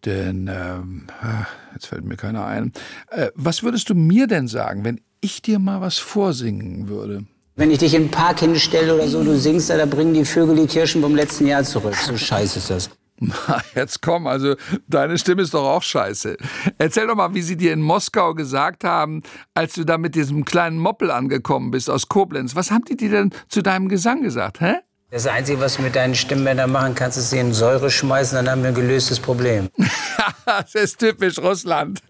den, 0.05 0.47
ähm, 0.47 1.07
ah, 1.21 1.45
jetzt 1.73 1.87
fällt 1.87 2.05
mir 2.05 2.15
keiner 2.15 2.45
ein. 2.45 2.71
Äh, 3.09 3.29
was 3.35 3.63
würdest 3.63 3.89
du 3.89 3.95
mir 3.95 4.27
denn 4.27 4.47
sagen, 4.47 4.85
wenn 4.85 5.01
ich 5.19 5.41
dir 5.41 5.59
mal 5.59 5.81
was 5.81 5.97
vorsingen 5.97 6.87
würde? 6.87 7.25
Wenn 7.59 7.71
ich 7.71 7.79
dich 7.79 7.93
in 7.93 8.03
den 8.03 8.11
Park 8.11 8.39
hinstelle 8.39 8.95
oder 8.95 9.05
so, 9.09 9.21
du 9.21 9.37
singst 9.37 9.69
da, 9.69 9.75
da 9.75 9.85
bringen 9.85 10.13
die 10.13 10.23
Vögel 10.23 10.55
die 10.55 10.65
Kirschen 10.65 11.01
vom 11.01 11.13
letzten 11.13 11.45
Jahr 11.45 11.61
zurück. 11.65 11.93
So 11.93 12.15
scheiße 12.15 12.59
ist 12.59 12.69
das. 12.69 12.89
Na, 13.19 13.35
jetzt 13.75 14.01
komm, 14.01 14.27
also 14.27 14.55
deine 14.87 15.17
Stimme 15.17 15.41
ist 15.41 15.53
doch 15.53 15.67
auch 15.67 15.83
scheiße. 15.83 16.37
Erzähl 16.77 17.07
doch 17.07 17.15
mal, 17.15 17.33
wie 17.33 17.41
sie 17.41 17.57
dir 17.57 17.73
in 17.73 17.81
Moskau 17.81 18.33
gesagt 18.33 18.85
haben, 18.85 19.23
als 19.55 19.73
du 19.73 19.83
da 19.83 19.97
mit 19.97 20.15
diesem 20.15 20.45
kleinen 20.45 20.79
Moppel 20.79 21.11
angekommen 21.11 21.69
bist 21.69 21.89
aus 21.89 22.07
Koblenz. 22.07 22.55
Was 22.55 22.71
haben 22.71 22.85
die 22.85 22.95
dir 22.95 23.09
denn 23.09 23.31
zu 23.49 23.61
deinem 23.61 23.89
Gesang 23.89 24.21
gesagt, 24.21 24.61
hä? 24.61 24.75
Das 25.11 25.25
Einzige, 25.25 25.59
was 25.59 25.77
du 25.77 25.81
mit 25.81 25.95
deinen 25.95 26.13
Stimmbändern 26.13 26.71
machen 26.71 26.93
kannst, 26.93 27.17
ist 27.17 27.31
sie 27.31 27.39
in 27.39 27.51
Säure 27.51 27.89
schmeißen, 27.89 28.35
dann 28.35 28.47
haben 28.47 28.61
wir 28.61 28.69
ein 28.69 28.75
gelöstes 28.75 29.19
Problem. 29.19 29.69
das 30.45 30.75
ist 30.75 30.99
typisch 30.99 31.39
Russland. 31.39 32.01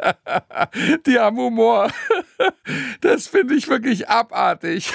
Die 1.06 1.18
haben 1.18 1.38
Humor. 1.38 1.90
Das 3.02 3.28
finde 3.28 3.56
ich 3.56 3.68
wirklich 3.68 4.08
abartig. 4.08 4.94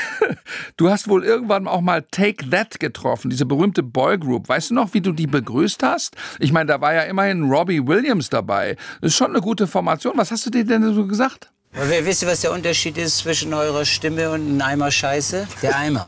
Du 0.76 0.88
hast 0.88 1.08
wohl 1.08 1.24
irgendwann 1.24 1.68
auch 1.68 1.82
mal 1.82 2.02
Take 2.10 2.48
That 2.48 2.80
getroffen, 2.80 3.28
diese 3.28 3.44
berühmte 3.44 3.82
Boygroup. 3.82 4.48
Weißt 4.48 4.70
du 4.70 4.74
noch, 4.74 4.94
wie 4.94 5.00
du 5.00 5.12
die 5.12 5.26
begrüßt 5.26 5.82
hast? 5.82 6.16
Ich 6.38 6.52
meine, 6.52 6.66
da 6.66 6.80
war 6.80 6.94
ja 6.94 7.02
immerhin 7.02 7.50
Robbie 7.50 7.86
Williams 7.86 8.30
dabei. 8.30 8.76
Das 9.00 9.12
ist 9.12 9.16
schon 9.16 9.30
eine 9.30 9.40
gute 9.40 9.66
Formation. 9.66 10.14
Was 10.16 10.30
hast 10.30 10.46
du 10.46 10.50
dir 10.50 10.64
denn 10.64 10.94
so 10.94 11.06
gesagt? 11.06 11.50
Wisst 11.72 12.22
ihr, 12.22 12.28
was 12.28 12.40
der 12.40 12.52
Unterschied 12.52 12.96
ist 12.96 13.18
zwischen 13.18 13.52
eurer 13.52 13.84
Stimme 13.84 14.30
und 14.30 14.42
einem 14.42 14.62
Eimer 14.62 14.90
Scheiße? 14.90 15.46
Der 15.62 15.76
Eimer. 15.76 16.06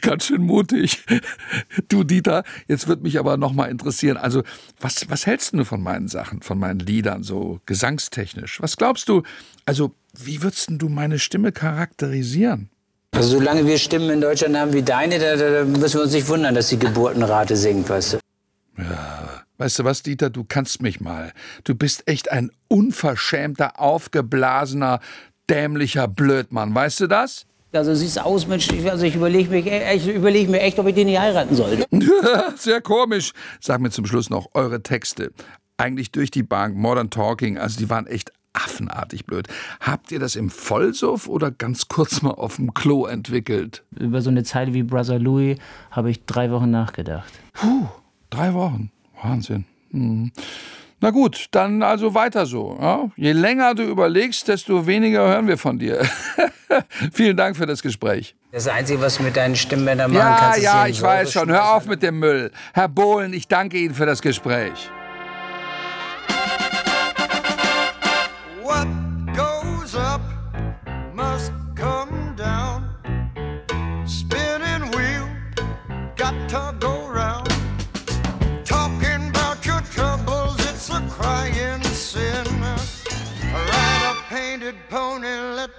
Ganz 0.00 0.26
schön 0.26 0.42
mutig. 0.42 1.04
Du, 1.88 2.04
Dieter, 2.04 2.44
jetzt 2.68 2.86
wird 2.86 3.02
mich 3.02 3.18
aber 3.18 3.36
noch 3.36 3.52
mal 3.52 3.66
interessieren. 3.66 4.16
Also, 4.16 4.42
was, 4.80 5.08
was 5.10 5.26
hältst 5.26 5.54
du 5.54 5.64
von 5.64 5.82
meinen 5.82 6.08
Sachen, 6.08 6.42
von 6.42 6.58
meinen 6.58 6.78
Liedern, 6.78 7.22
so 7.22 7.60
gesangstechnisch? 7.66 8.60
Was 8.62 8.76
glaubst 8.76 9.08
du, 9.08 9.22
also, 9.66 9.94
wie 10.16 10.42
würdest 10.42 10.68
du 10.70 10.88
meine 10.88 11.18
Stimme 11.18 11.50
charakterisieren? 11.52 12.70
Also, 13.12 13.38
solange 13.38 13.66
wir 13.66 13.76
Stimmen 13.78 14.10
in 14.10 14.20
Deutschland 14.20 14.56
haben 14.56 14.72
wie 14.72 14.82
deine, 14.82 15.18
da, 15.18 15.36
da 15.36 15.64
müssen 15.64 15.94
wir 15.94 16.02
uns 16.02 16.12
nicht 16.12 16.28
wundern, 16.28 16.54
dass 16.54 16.68
die 16.68 16.78
Geburtenrate 16.78 17.56
sinkt, 17.56 17.90
weißt 17.90 18.14
du? 18.14 18.18
Ja, 18.78 19.42
weißt 19.58 19.80
du 19.80 19.84
was, 19.84 20.02
Dieter, 20.02 20.30
du 20.30 20.44
kannst 20.44 20.80
mich 20.80 21.00
mal. 21.00 21.32
Du 21.64 21.74
bist 21.74 22.04
echt 22.06 22.30
ein 22.30 22.50
unverschämter, 22.68 23.80
aufgeblasener, 23.80 25.00
dämlicher 25.50 26.08
Blödmann, 26.08 26.74
weißt 26.74 27.00
du 27.00 27.06
das? 27.08 27.46
Also 27.72 27.94
siehst 27.94 28.20
aus, 28.20 28.46
Mensch, 28.46 28.68
also 28.84 29.04
ich 29.06 29.14
überlege 29.14 29.50
mich, 29.50 29.66
ich 29.66 30.08
überleg 30.08 30.50
mir 30.50 30.60
echt, 30.60 30.78
ob 30.78 30.86
ich 30.86 30.94
den 30.94 31.06
nicht 31.06 31.18
heiraten 31.18 31.56
sollte. 31.56 31.86
Sehr 32.56 32.80
komisch. 32.80 33.32
Sag 33.60 33.80
mir 33.80 33.90
zum 33.90 34.04
Schluss 34.04 34.28
noch 34.28 34.50
eure 34.54 34.82
Texte. 34.82 35.32
Eigentlich 35.78 36.12
durch 36.12 36.30
die 36.30 36.42
Bank, 36.42 36.76
Modern 36.76 37.10
Talking, 37.10 37.56
also 37.58 37.78
die 37.78 37.88
waren 37.88 38.06
echt 38.06 38.30
affenartig 38.52 39.24
blöd. 39.24 39.48
Habt 39.80 40.12
ihr 40.12 40.18
das 40.18 40.36
im 40.36 40.50
Vollsuff 40.50 41.28
oder 41.28 41.50
ganz 41.50 41.88
kurz 41.88 42.22
mal 42.22 42.32
auf 42.32 42.56
dem 42.56 42.74
Klo 42.74 43.06
entwickelt? 43.06 43.82
Über 43.98 44.20
so 44.20 44.30
eine 44.30 44.44
Zeile 44.44 44.74
wie 44.74 44.82
Brother 44.82 45.18
Louis 45.18 45.58
habe 45.90 46.10
ich 46.10 46.24
drei 46.26 46.50
Wochen 46.50 46.70
nachgedacht. 46.70 47.32
Puh, 47.54 47.88
drei 48.30 48.52
Wochen. 48.54 48.90
Wahnsinn. 49.22 49.64
Hm. 49.90 50.32
Na 51.02 51.10
gut, 51.10 51.46
dann 51.50 51.82
also 51.82 52.14
weiter 52.14 52.46
so. 52.46 52.78
Ja? 52.80 53.10
Je 53.16 53.32
länger 53.32 53.74
du 53.74 53.82
überlegst, 53.82 54.46
desto 54.46 54.86
weniger 54.86 55.26
hören 55.26 55.48
wir 55.48 55.58
von 55.58 55.76
dir. 55.76 56.00
Vielen 57.12 57.36
Dank 57.36 57.56
für 57.56 57.66
das 57.66 57.82
Gespräch. 57.82 58.36
Das 58.52 58.68
Einzige, 58.68 59.00
was 59.00 59.16
du 59.16 59.24
mit 59.24 59.36
deinen 59.36 59.56
Stimmbändern 59.56 60.12
machen 60.12 60.22
ja, 60.22 60.36
kannst, 60.38 60.62
Ja, 60.62 60.82
ja, 60.82 60.86
ich 60.86 61.02
weiß 61.02 61.32
schon. 61.32 61.50
Hör 61.50 61.74
auf 61.74 61.86
mit 61.86 62.04
dem 62.04 62.20
Müll. 62.20 62.52
Herr 62.72 62.88
Bohlen, 62.88 63.32
ich 63.32 63.48
danke 63.48 63.78
Ihnen 63.78 63.96
für 63.96 64.06
das 64.06 64.22
Gespräch. 64.22 64.90
What 68.62 68.86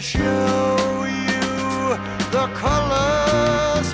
show 0.00 1.04
you 1.04 1.94
the 2.32 2.48
colors 2.54 3.89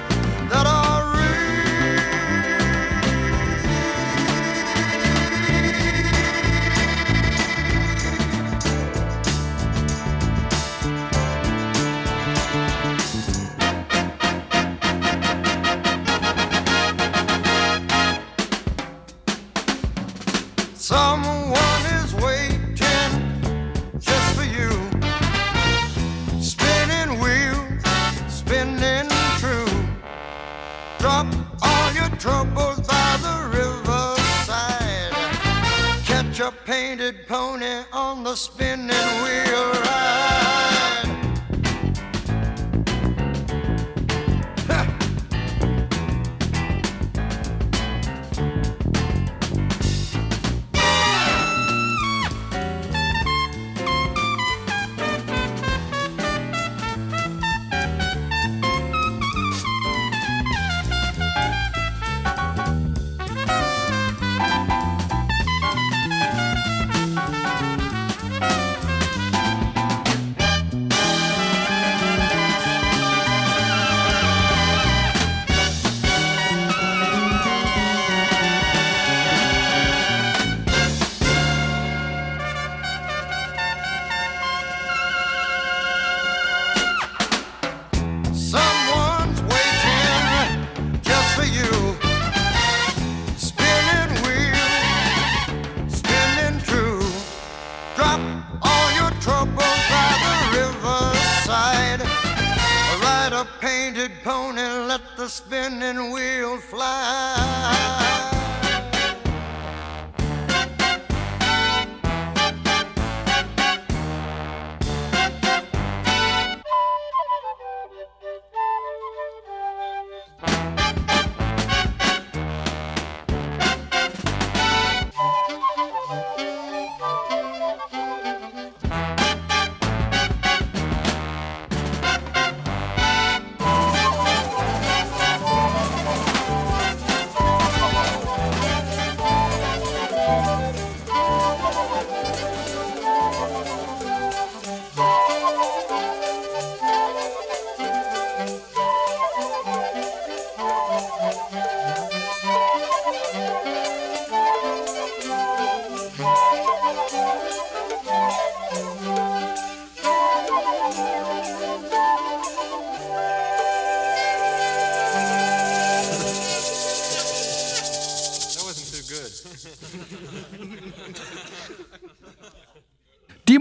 pony 37.28 37.82
on 37.92 38.22
the 38.22 38.36
spinning 38.36 38.88
wheel 39.22 39.45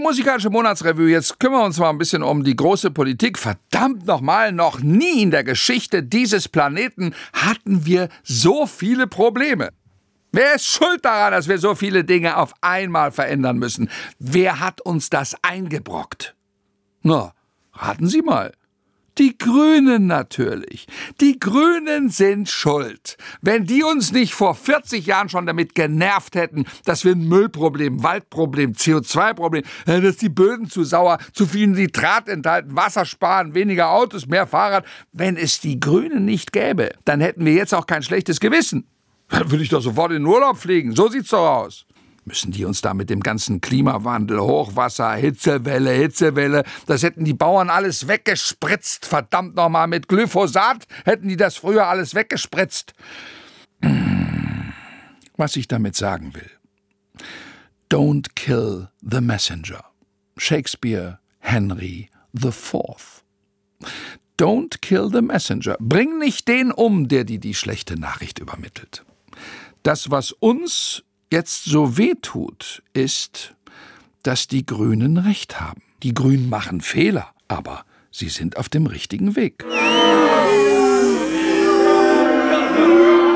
musikalische 0.06 0.50
Monatsrevue. 0.50 1.10
Jetzt 1.10 1.40
kümmern 1.40 1.62
wir 1.62 1.64
uns 1.64 1.78
mal 1.78 1.90
ein 1.90 1.98
bisschen 1.98 2.22
um 2.22 2.44
die 2.44 2.54
große 2.54 2.92
Politik. 2.92 3.36
Verdammt 3.38 4.06
nochmal, 4.06 4.52
noch 4.52 4.78
nie 4.78 5.20
in 5.22 5.32
der 5.32 5.42
Geschichte 5.42 6.04
dieses 6.04 6.48
Planeten 6.48 7.12
hatten 7.32 7.86
wir 7.86 8.08
so 8.22 8.66
viele 8.66 9.08
Probleme. 9.08 9.70
Wer 10.30 10.54
ist 10.54 10.66
schuld 10.66 11.04
daran, 11.04 11.32
dass 11.32 11.48
wir 11.48 11.58
so 11.58 11.74
viele 11.74 12.04
Dinge 12.04 12.36
auf 12.36 12.54
einmal 12.60 13.10
verändern 13.10 13.58
müssen? 13.58 13.90
Wer 14.20 14.60
hat 14.60 14.80
uns 14.80 15.10
das 15.10 15.34
eingebrockt? 15.42 16.36
Na, 17.02 17.32
raten 17.72 18.06
Sie 18.06 18.22
mal. 18.22 18.52
Die 19.18 19.38
Grünen 19.38 20.06
natürlich. 20.06 20.86
Die 21.20 21.38
Grünen 21.40 22.10
sind 22.10 22.50
schuld. 22.50 23.16
Wenn 23.40 23.64
die 23.64 23.82
uns 23.82 24.12
nicht 24.12 24.34
vor 24.34 24.54
40 24.54 25.06
Jahren 25.06 25.30
schon 25.30 25.46
damit 25.46 25.74
genervt 25.74 26.34
hätten, 26.34 26.66
dass 26.84 27.04
wir 27.04 27.12
ein 27.12 27.26
Müllproblem, 27.26 28.02
Waldproblem, 28.02 28.72
CO2-Problem, 28.72 29.62
äh, 29.86 30.00
dass 30.02 30.18
die 30.18 30.28
Böden 30.28 30.68
zu 30.68 30.84
sauer, 30.84 31.18
zu 31.32 31.46
viel 31.46 31.68
Nitrat 31.68 32.28
enthalten, 32.28 32.76
Wasser 32.76 33.06
sparen, 33.06 33.54
weniger 33.54 33.90
Autos, 33.90 34.26
mehr 34.26 34.46
Fahrrad. 34.46 34.84
Wenn 35.12 35.36
es 35.36 35.60
die 35.60 35.80
Grünen 35.80 36.26
nicht 36.26 36.52
gäbe, 36.52 36.90
dann 37.06 37.20
hätten 37.20 37.44
wir 37.44 37.54
jetzt 37.54 37.74
auch 37.74 37.86
kein 37.86 38.02
schlechtes 38.02 38.38
Gewissen. 38.38 38.86
Dann 39.28 39.50
würde 39.50 39.64
ich 39.64 39.70
doch 39.70 39.80
sofort 39.80 40.12
in 40.12 40.18
den 40.18 40.26
Urlaub 40.26 40.58
fliegen. 40.58 40.94
So 40.94 41.08
sieht's 41.08 41.30
doch 41.30 41.64
aus. 41.64 41.85
Müssen 42.26 42.50
die 42.50 42.64
uns 42.64 42.80
da 42.80 42.92
mit 42.92 43.08
dem 43.08 43.20
ganzen 43.20 43.60
Klimawandel, 43.60 44.40
Hochwasser, 44.40 45.14
Hitzewelle, 45.14 45.92
Hitzewelle, 45.92 46.64
das 46.86 47.04
hätten 47.04 47.24
die 47.24 47.34
Bauern 47.34 47.70
alles 47.70 48.08
weggespritzt. 48.08 49.06
Verdammt 49.06 49.54
nochmal, 49.54 49.86
mit 49.86 50.08
Glyphosat 50.08 50.88
hätten 51.04 51.28
die 51.28 51.36
das 51.36 51.56
früher 51.56 51.86
alles 51.86 52.16
weggespritzt. 52.16 52.94
Was 55.36 55.54
ich 55.54 55.68
damit 55.68 55.94
sagen 55.94 56.34
will. 56.34 56.50
Don't 57.88 58.34
kill 58.34 58.88
the 59.00 59.20
messenger. 59.20 59.84
Shakespeare, 60.36 61.20
Henry 61.38 62.10
IV. 62.34 63.22
Don't 64.36 64.80
kill 64.80 65.08
the 65.12 65.22
messenger. 65.22 65.76
Bring 65.78 66.18
nicht 66.18 66.48
den 66.48 66.72
um, 66.72 67.06
der 67.06 67.22
dir 67.22 67.38
die 67.38 67.54
schlechte 67.54 67.96
Nachricht 67.96 68.40
übermittelt. 68.40 69.04
Das, 69.84 70.10
was 70.10 70.32
uns 70.32 71.04
jetzt 71.32 71.64
so 71.64 71.98
weh 71.98 72.14
tut, 72.20 72.82
ist, 72.92 73.54
dass 74.22 74.46
die 74.46 74.66
Grünen 74.66 75.18
recht 75.18 75.60
haben. 75.60 75.82
Die 76.02 76.14
Grünen 76.14 76.48
machen 76.48 76.80
Fehler, 76.80 77.32
aber 77.48 77.84
Sie 78.10 78.28
sind 78.28 78.56
auf 78.56 78.68
dem 78.68 78.86
richtigen 78.86 79.36
Weg. 79.36 79.64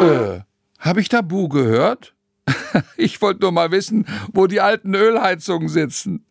Äh, 0.00 0.40
habe 0.78 1.00
ich 1.00 1.08
da 1.10 1.20
Bu 1.20 1.48
gehört? 1.48 2.14
ich 2.96 3.20
wollte 3.20 3.42
nur 3.42 3.52
mal 3.52 3.70
wissen, 3.70 4.06
wo 4.32 4.46
die 4.46 4.60
alten 4.60 4.94
Ölheizungen 4.94 5.68
sitzen. 5.68 6.24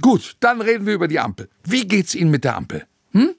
Gut, 0.00 0.36
dann 0.40 0.62
reden 0.62 0.86
wir 0.86 0.94
über 0.94 1.08
die 1.08 1.20
Ampel. 1.20 1.50
Wie 1.64 1.86
geht's 1.86 2.14
Ihnen 2.14 2.30
mit 2.30 2.44
der 2.44 2.56
Ampel? 2.56 2.86
Hm? 3.12 3.34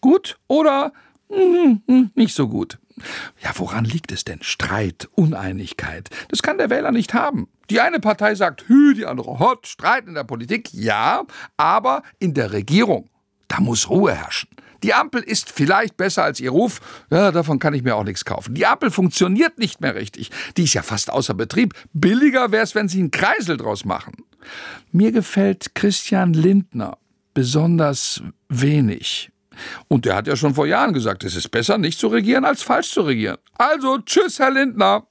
Gut 0.00 0.38
oder 0.48 0.92
hm, 1.30 1.80
hm, 1.86 2.10
nicht 2.14 2.34
so 2.34 2.48
gut? 2.48 2.78
Ja, 3.42 3.50
woran 3.56 3.84
liegt 3.84 4.12
es 4.12 4.24
denn? 4.24 4.42
Streit, 4.42 5.08
Uneinigkeit. 5.14 6.10
Das 6.28 6.42
kann 6.42 6.58
der 6.58 6.70
Wähler 6.70 6.92
nicht 6.92 7.14
haben. 7.14 7.48
Die 7.70 7.80
eine 7.80 8.00
Partei 8.00 8.34
sagt 8.34 8.68
Hü, 8.68 8.94
die 8.94 9.06
andere 9.06 9.38
Hot. 9.38 9.66
Streit 9.66 10.06
in 10.06 10.14
der 10.14 10.24
Politik, 10.24 10.72
ja, 10.72 11.24
aber 11.56 12.02
in 12.18 12.34
der 12.34 12.52
Regierung, 12.52 13.08
da 13.48 13.60
muss 13.60 13.88
Ruhe 13.88 14.14
herrschen. 14.14 14.48
Die 14.82 14.94
Ampel 14.94 15.22
ist 15.22 15.50
vielleicht 15.50 15.96
besser 15.96 16.24
als 16.24 16.40
ihr 16.40 16.50
Ruf, 16.50 16.80
ja, 17.10 17.30
davon 17.30 17.58
kann 17.58 17.74
ich 17.74 17.82
mir 17.82 17.94
auch 17.94 18.04
nichts 18.04 18.24
kaufen. 18.24 18.54
Die 18.54 18.66
Ampel 18.66 18.90
funktioniert 18.90 19.58
nicht 19.58 19.80
mehr 19.80 19.94
richtig. 19.94 20.30
Die 20.56 20.64
ist 20.64 20.74
ja 20.74 20.82
fast 20.82 21.10
außer 21.10 21.34
Betrieb. 21.34 21.74
Billiger 21.92 22.50
wäre 22.50 22.64
es, 22.64 22.74
wenn 22.74 22.88
sie 22.88 22.98
einen 22.98 23.10
Kreisel 23.10 23.56
draus 23.56 23.84
machen. 23.84 24.24
Mir 24.90 25.12
gefällt 25.12 25.74
Christian 25.74 26.34
Lindner 26.34 26.98
besonders 27.32 28.22
wenig. 28.48 29.31
Und 29.88 30.04
der 30.04 30.16
hat 30.16 30.26
ja 30.26 30.36
schon 30.36 30.54
vor 30.54 30.66
Jahren 30.66 30.92
gesagt, 30.92 31.24
es 31.24 31.36
ist 31.36 31.50
besser, 31.50 31.78
nicht 31.78 31.98
zu 31.98 32.08
regieren, 32.08 32.44
als 32.44 32.62
falsch 32.62 32.90
zu 32.90 33.02
regieren. 33.02 33.38
Also, 33.58 33.98
tschüss, 33.98 34.38
Herr 34.38 34.50
Lindner. 34.50 35.06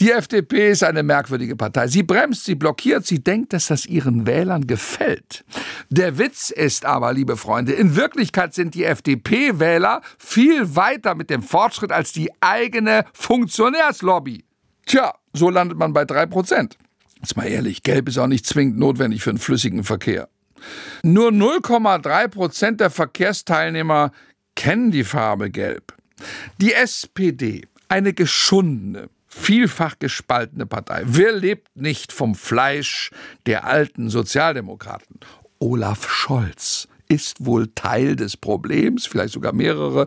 Die 0.00 0.12
FDP 0.12 0.70
ist 0.70 0.82
eine 0.82 1.02
merkwürdige 1.02 1.56
Partei. 1.56 1.86
Sie 1.86 2.02
bremst, 2.02 2.46
sie 2.46 2.54
blockiert, 2.54 3.04
sie 3.04 3.22
denkt, 3.22 3.52
dass 3.52 3.66
das 3.66 3.84
ihren 3.84 4.26
Wählern 4.26 4.66
gefällt. 4.66 5.44
Der 5.90 6.16
Witz 6.16 6.48
ist 6.48 6.86
aber, 6.86 7.12
liebe 7.12 7.36
Freunde, 7.36 7.72
in 7.72 7.96
Wirklichkeit 7.96 8.54
sind 8.54 8.74
die 8.74 8.84
FDP-Wähler 8.84 10.00
viel 10.16 10.74
weiter 10.74 11.14
mit 11.14 11.28
dem 11.28 11.42
Fortschritt 11.42 11.92
als 11.92 12.12
die 12.12 12.30
eigene 12.40 13.04
Funktionärslobby. 13.12 14.44
Tja, 14.86 15.12
so 15.34 15.50
landet 15.50 15.76
man 15.76 15.92
bei 15.92 16.06
drei 16.06 16.24
Prozent. 16.24 16.78
Jetzt 17.20 17.36
mal 17.36 17.46
ehrlich, 17.46 17.82
Gelb 17.82 18.08
ist 18.08 18.16
auch 18.16 18.26
nicht 18.26 18.46
zwingend 18.46 18.78
notwendig 18.78 19.22
für 19.22 19.28
einen 19.28 19.38
flüssigen 19.38 19.84
Verkehr. 19.84 20.30
Nur 21.02 21.30
0,3 21.30 22.28
Prozent 22.28 22.80
der 22.80 22.90
Verkehrsteilnehmer 22.90 24.12
kennen 24.54 24.90
die 24.90 25.04
Farbe 25.04 25.50
Gelb. 25.50 25.94
Die 26.60 26.74
SPD, 26.74 27.66
eine 27.88 28.12
geschundene, 28.12 29.08
vielfach 29.26 29.98
gespaltene 29.98 30.66
Partei. 30.66 31.02
Wer 31.06 31.32
lebt 31.32 31.68
nicht 31.74 32.12
vom 32.12 32.34
Fleisch 32.34 33.10
der 33.46 33.64
alten 33.64 34.10
Sozialdemokraten? 34.10 35.20
Olaf 35.58 36.08
Scholz 36.10 36.88
ist 37.08 37.44
wohl 37.44 37.68
Teil 37.74 38.16
des 38.16 38.36
Problems, 38.36 39.06
vielleicht 39.06 39.34
sogar 39.34 39.52
mehrere. 39.52 40.06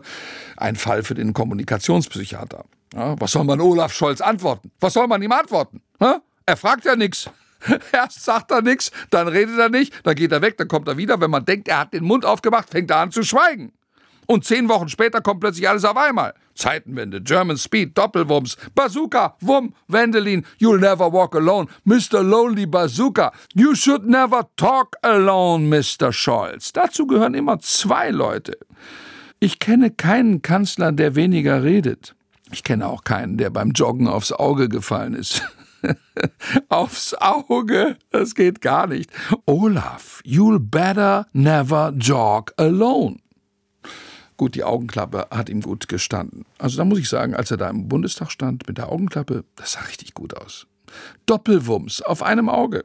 Ein 0.56 0.76
Fall 0.76 1.02
für 1.02 1.14
den 1.14 1.32
Kommunikationspsychiater. 1.32 2.64
Ja, 2.94 3.20
was 3.20 3.32
soll 3.32 3.44
man 3.44 3.60
Olaf 3.60 3.92
Scholz 3.92 4.20
antworten? 4.20 4.70
Was 4.80 4.94
soll 4.94 5.06
man 5.06 5.20
ihm 5.20 5.32
antworten? 5.32 5.82
Ja? 6.00 6.22
Er 6.46 6.56
fragt 6.56 6.84
ja 6.84 6.96
nichts. 6.96 7.28
Erst 7.92 8.24
sagt 8.24 8.50
er 8.50 8.62
nichts, 8.62 8.90
dann 9.10 9.28
redet 9.28 9.58
er 9.58 9.68
nicht, 9.68 9.94
dann 10.04 10.14
geht 10.14 10.32
er 10.32 10.42
weg, 10.42 10.56
dann 10.58 10.68
kommt 10.68 10.88
er 10.88 10.96
wieder. 10.96 11.20
Wenn 11.20 11.30
man 11.30 11.44
denkt, 11.44 11.68
er 11.68 11.80
hat 11.80 11.92
den 11.92 12.04
Mund 12.04 12.24
aufgemacht, 12.24 12.70
fängt 12.70 12.90
er 12.90 12.98
an 12.98 13.10
zu 13.10 13.22
schweigen. 13.22 13.72
Und 14.26 14.44
zehn 14.44 14.68
Wochen 14.68 14.88
später 14.88 15.20
kommt 15.20 15.40
plötzlich 15.40 15.68
alles 15.68 15.84
auf 15.84 15.96
einmal. 15.96 16.34
Zeitenwende, 16.54 17.20
German 17.20 17.58
Speed, 17.58 17.98
Doppelwumms, 17.98 18.56
Bazooka, 18.74 19.36
Wumm, 19.40 19.74
Wendelin, 19.88 20.46
You'll 20.58 20.78
never 20.78 21.12
walk 21.12 21.34
alone, 21.34 21.68
Mr. 21.84 22.22
Lonely 22.22 22.66
Bazooka, 22.66 23.32
You 23.54 23.74
should 23.74 24.06
never 24.06 24.48
talk 24.56 24.96
alone, 25.02 25.66
Mr. 25.68 26.12
Scholz. 26.12 26.72
Dazu 26.72 27.06
gehören 27.06 27.34
immer 27.34 27.58
zwei 27.60 28.10
Leute. 28.10 28.56
Ich 29.40 29.58
kenne 29.58 29.90
keinen 29.90 30.42
Kanzler, 30.42 30.92
der 30.92 31.16
weniger 31.16 31.62
redet. 31.62 32.14
Ich 32.52 32.62
kenne 32.62 32.86
auch 32.86 33.04
keinen, 33.04 33.36
der 33.36 33.50
beim 33.50 33.72
Joggen 33.72 34.06
aufs 34.06 34.32
Auge 34.32 34.68
gefallen 34.68 35.14
ist. 35.14 35.42
aufs 36.68 37.14
Auge, 37.14 37.96
das 38.10 38.34
geht 38.34 38.60
gar 38.60 38.86
nicht. 38.86 39.10
Olaf, 39.46 40.20
you'll 40.24 40.58
better 40.58 41.26
never 41.32 41.92
jog 41.96 42.52
alone. 42.56 43.18
Gut, 44.36 44.56
die 44.56 44.64
Augenklappe 44.64 45.28
hat 45.30 45.48
ihm 45.48 45.60
gut 45.60 45.88
gestanden. 45.88 46.44
Also 46.58 46.76
da 46.76 46.84
muss 46.84 46.98
ich 46.98 47.08
sagen, 47.08 47.34
als 47.34 47.50
er 47.50 47.56
da 47.56 47.70
im 47.70 47.88
Bundestag 47.88 48.32
stand 48.32 48.66
mit 48.66 48.78
der 48.78 48.90
Augenklappe, 48.90 49.44
das 49.54 49.72
sah 49.72 49.80
richtig 49.82 50.14
gut 50.14 50.36
aus. 50.36 50.66
Doppelwumms 51.26 52.02
auf 52.02 52.22
einem 52.22 52.48
Auge. 52.48 52.84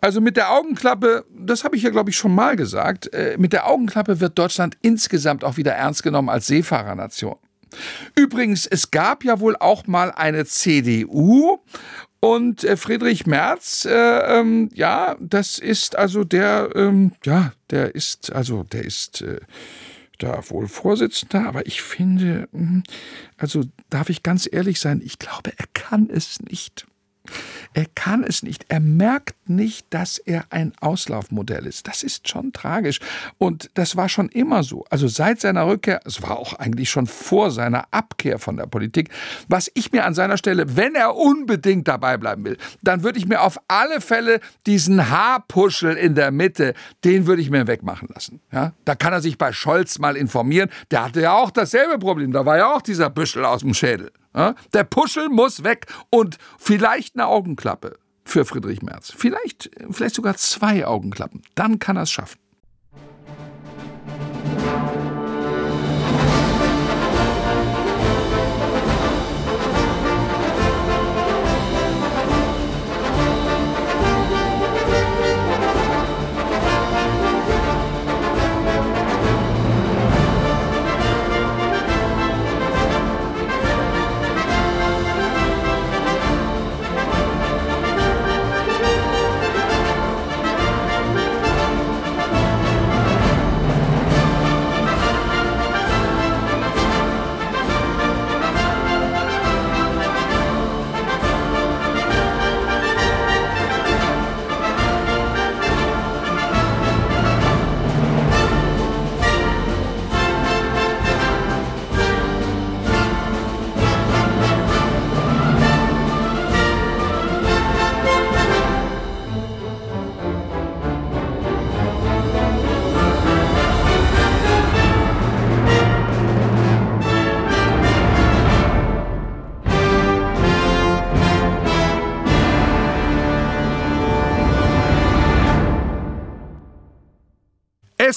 Also 0.00 0.20
mit 0.20 0.36
der 0.36 0.50
Augenklappe, 0.52 1.24
das 1.30 1.64
habe 1.64 1.76
ich 1.76 1.82
ja, 1.82 1.90
glaube 1.90 2.10
ich, 2.10 2.16
schon 2.16 2.34
mal 2.34 2.56
gesagt, 2.56 3.12
äh, 3.12 3.36
mit 3.38 3.52
der 3.52 3.66
Augenklappe 3.66 4.20
wird 4.20 4.38
Deutschland 4.38 4.76
insgesamt 4.82 5.44
auch 5.44 5.56
wieder 5.56 5.72
ernst 5.72 6.02
genommen 6.02 6.28
als 6.28 6.46
Seefahrernation. 6.46 7.36
Übrigens, 8.16 8.66
es 8.66 8.90
gab 8.90 9.24
ja 9.24 9.40
wohl 9.40 9.56
auch 9.56 9.86
mal 9.86 10.10
eine 10.12 10.44
CDU 10.44 11.58
und 12.20 12.64
äh, 12.64 12.76
Friedrich 12.76 13.26
Merz, 13.26 13.84
äh, 13.84 13.90
ähm, 13.92 14.70
ja, 14.72 15.16
das 15.20 15.58
ist 15.58 15.96
also 15.96 16.24
der, 16.24 16.70
ähm, 16.74 17.12
ja, 17.24 17.52
der 17.70 17.94
ist, 17.94 18.32
also 18.32 18.62
der 18.64 18.84
ist 18.84 19.20
äh, 19.20 19.40
da 20.18 20.42
wohl 20.48 20.68
Vorsitzender, 20.68 21.46
aber 21.46 21.66
ich 21.66 21.82
finde, 21.82 22.48
hm, 22.52 22.82
also 23.36 23.64
darf 23.90 24.08
ich 24.08 24.22
ganz 24.22 24.48
ehrlich 24.50 24.80
sein, 24.80 25.02
ich 25.04 25.18
glaube, 25.18 25.52
er 25.56 25.66
kann 25.74 26.08
es 26.10 26.40
nicht. 26.40 26.86
Er 27.72 27.86
kann 27.94 28.22
es 28.22 28.42
nicht. 28.42 28.66
Er 28.68 28.80
merkt 28.80 29.34
nicht, 29.48 29.86
dass 29.90 30.18
er 30.18 30.44
ein 30.50 30.72
Auslaufmodell 30.80 31.66
ist. 31.66 31.88
Das 31.88 32.02
ist 32.02 32.28
schon 32.28 32.52
tragisch. 32.52 33.00
Und 33.38 33.70
das 33.74 33.96
war 33.96 34.08
schon 34.08 34.28
immer 34.28 34.62
so. 34.62 34.84
Also 34.90 35.08
seit 35.08 35.40
seiner 35.40 35.66
Rückkehr, 35.66 36.00
es 36.04 36.22
war 36.22 36.38
auch 36.38 36.52
eigentlich 36.54 36.90
schon 36.90 37.06
vor 37.06 37.50
seiner 37.50 37.86
Abkehr 37.90 38.38
von 38.38 38.56
der 38.56 38.66
Politik, 38.66 39.10
was 39.48 39.70
ich 39.74 39.90
mir 39.92 40.04
an 40.04 40.14
seiner 40.14 40.36
Stelle, 40.36 40.76
wenn 40.76 40.94
er 40.94 41.16
unbedingt 41.16 41.88
dabei 41.88 42.16
bleiben 42.16 42.44
will, 42.44 42.58
dann 42.82 43.02
würde 43.02 43.18
ich 43.18 43.26
mir 43.26 43.42
auf 43.42 43.58
alle 43.66 44.00
Fälle 44.00 44.40
diesen 44.66 45.10
Haarpuschel 45.10 45.94
in 45.94 46.14
der 46.14 46.30
Mitte, 46.30 46.74
den 47.04 47.26
würde 47.26 47.42
ich 47.42 47.50
mir 47.50 47.66
wegmachen 47.66 48.08
lassen. 48.14 48.40
Ja? 48.52 48.72
Da 48.84 48.94
kann 48.94 49.12
er 49.12 49.20
sich 49.20 49.36
bei 49.36 49.52
Scholz 49.52 49.98
mal 49.98 50.16
informieren. 50.16 50.70
Der 50.90 51.04
hatte 51.04 51.20
ja 51.20 51.32
auch 51.32 51.50
dasselbe 51.50 51.98
Problem. 51.98 52.32
Da 52.32 52.46
war 52.46 52.56
ja 52.56 52.74
auch 52.74 52.82
dieser 52.82 53.10
Büschel 53.10 53.44
aus 53.44 53.60
dem 53.60 53.74
Schädel. 53.74 54.12
Der 54.34 54.84
Puschel 54.84 55.28
muss 55.28 55.64
weg 55.64 55.86
und 56.10 56.38
vielleicht 56.58 57.14
eine 57.14 57.26
Augenklappe 57.26 57.98
für 58.24 58.44
Friedrich 58.44 58.82
Merz. 58.82 59.12
Vielleicht, 59.16 59.70
vielleicht 59.90 60.14
sogar 60.14 60.36
zwei 60.36 60.86
Augenklappen. 60.86 61.42
Dann 61.54 61.78
kann 61.78 61.96
er 61.96 62.02
es 62.02 62.10
schaffen. 62.10 62.38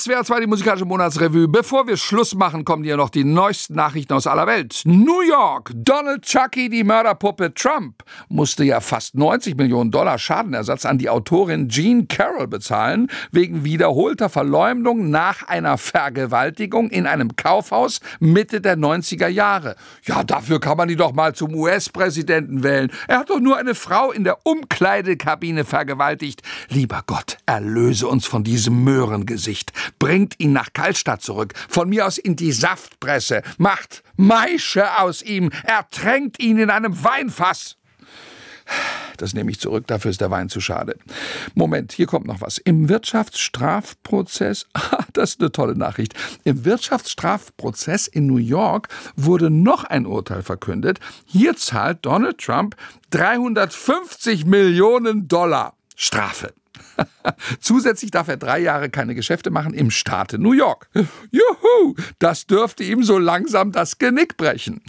SWR 0.07 0.23
2, 0.23 0.39
die 0.39 0.47
musikalische 0.47 0.85
Monatsrevue. 0.85 1.49
Bevor 1.49 1.85
wir 1.85 1.97
Schluss 1.97 2.33
machen, 2.33 2.63
kommen 2.63 2.85
hier 2.85 2.95
noch 2.95 3.09
die 3.09 3.25
neuesten 3.25 3.75
Nachrichten 3.75 4.13
aus 4.13 4.25
aller 4.25 4.47
Welt. 4.47 4.83
New 4.85 5.19
York, 5.19 5.71
Donald 5.75 6.21
Chucky, 6.21 6.69
die 6.69 6.85
Mörderpuppe 6.85 7.53
Trump, 7.53 8.05
musste 8.29 8.63
ja 8.63 8.79
fast 8.79 9.15
90 9.15 9.57
Millionen 9.57 9.91
Dollar 9.91 10.17
Schadenersatz 10.17 10.85
an 10.85 10.97
die 10.97 11.09
Autorin 11.09 11.67
Jean 11.67 12.07
Carroll 12.07 12.47
bezahlen, 12.47 13.09
wegen 13.33 13.65
wiederholter 13.65 14.29
Verleumdung 14.29 15.09
nach 15.09 15.45
einer 15.45 15.77
Vergewaltigung 15.77 16.89
in 16.89 17.05
einem 17.05 17.35
Kaufhaus 17.35 17.99
Mitte 18.21 18.61
der 18.61 18.77
90er 18.77 19.27
Jahre. 19.27 19.75
Ja, 20.03 20.23
dafür 20.23 20.61
kann 20.61 20.77
man 20.77 20.87
die 20.87 20.95
doch 20.95 21.11
mal 21.11 21.35
zum 21.35 21.53
US-Präsidenten 21.53 22.63
wählen. 22.63 22.93
Er 23.09 23.19
hat 23.19 23.29
doch 23.29 23.41
nur 23.41 23.57
eine 23.57 23.75
Frau 23.75 24.13
in 24.13 24.23
der 24.23 24.45
Umkleidekabine 24.45 25.65
vergewaltigt. 25.65 26.43
Lieber 26.69 27.03
Gott, 27.05 27.39
erlöse 27.45 28.07
uns 28.07 28.25
von 28.25 28.45
diesem 28.45 28.85
Möhrengesicht. 28.85 29.73
Bringt 29.99 30.35
ihn 30.39 30.53
nach 30.53 30.73
Kaltstadt 30.73 31.21
zurück. 31.21 31.53
Von 31.69 31.89
mir 31.89 32.05
aus 32.05 32.17
in 32.17 32.35
die 32.35 32.51
Saftpresse. 32.51 33.41
Macht 33.57 34.03
Maische 34.15 34.99
aus 34.99 35.21
ihm. 35.21 35.51
Ertränkt 35.63 36.39
ihn 36.39 36.57
in 36.57 36.69
einem 36.69 37.03
Weinfass. 37.03 37.77
Das 39.17 39.33
nehme 39.33 39.49
ich 39.49 39.59
zurück, 39.59 39.87
dafür 39.87 40.11
ist 40.11 40.21
der 40.21 40.31
Wein 40.31 40.49
zu 40.49 40.61
schade. 40.61 40.97
Moment, 41.55 41.91
hier 41.91 42.05
kommt 42.05 42.27
noch 42.27 42.41
was. 42.41 42.57
Im 42.57 42.89
Wirtschaftsstrafprozess, 42.89 44.67
ah, 44.73 45.03
das 45.13 45.31
ist 45.31 45.41
eine 45.41 45.51
tolle 45.51 45.75
Nachricht. 45.75 46.13
Im 46.43 46.65
Wirtschaftsstrafprozess 46.65 48.07
in 48.07 48.27
New 48.27 48.37
York 48.37 48.89
wurde 49.15 49.49
noch 49.49 49.83
ein 49.83 50.05
Urteil 50.05 50.43
verkündet. 50.43 50.99
Hier 51.25 51.55
zahlt 51.55 52.05
Donald 52.05 52.37
Trump 52.37 52.75
350 53.09 54.45
Millionen 54.45 55.27
Dollar 55.27 55.73
Strafe. 55.95 56.53
Zusätzlich 57.59 58.11
darf 58.11 58.27
er 58.27 58.37
drei 58.37 58.59
Jahre 58.59 58.89
keine 58.89 59.15
Geschäfte 59.15 59.49
machen 59.49 59.73
im 59.73 59.91
Staate 59.91 60.39
New 60.39 60.53
York. 60.53 60.89
Juhu, 61.31 61.95
das 62.19 62.47
dürfte 62.47 62.83
ihm 62.83 63.03
so 63.03 63.17
langsam 63.17 63.71
das 63.71 63.97
Genick 63.97 64.37
brechen. 64.37 64.81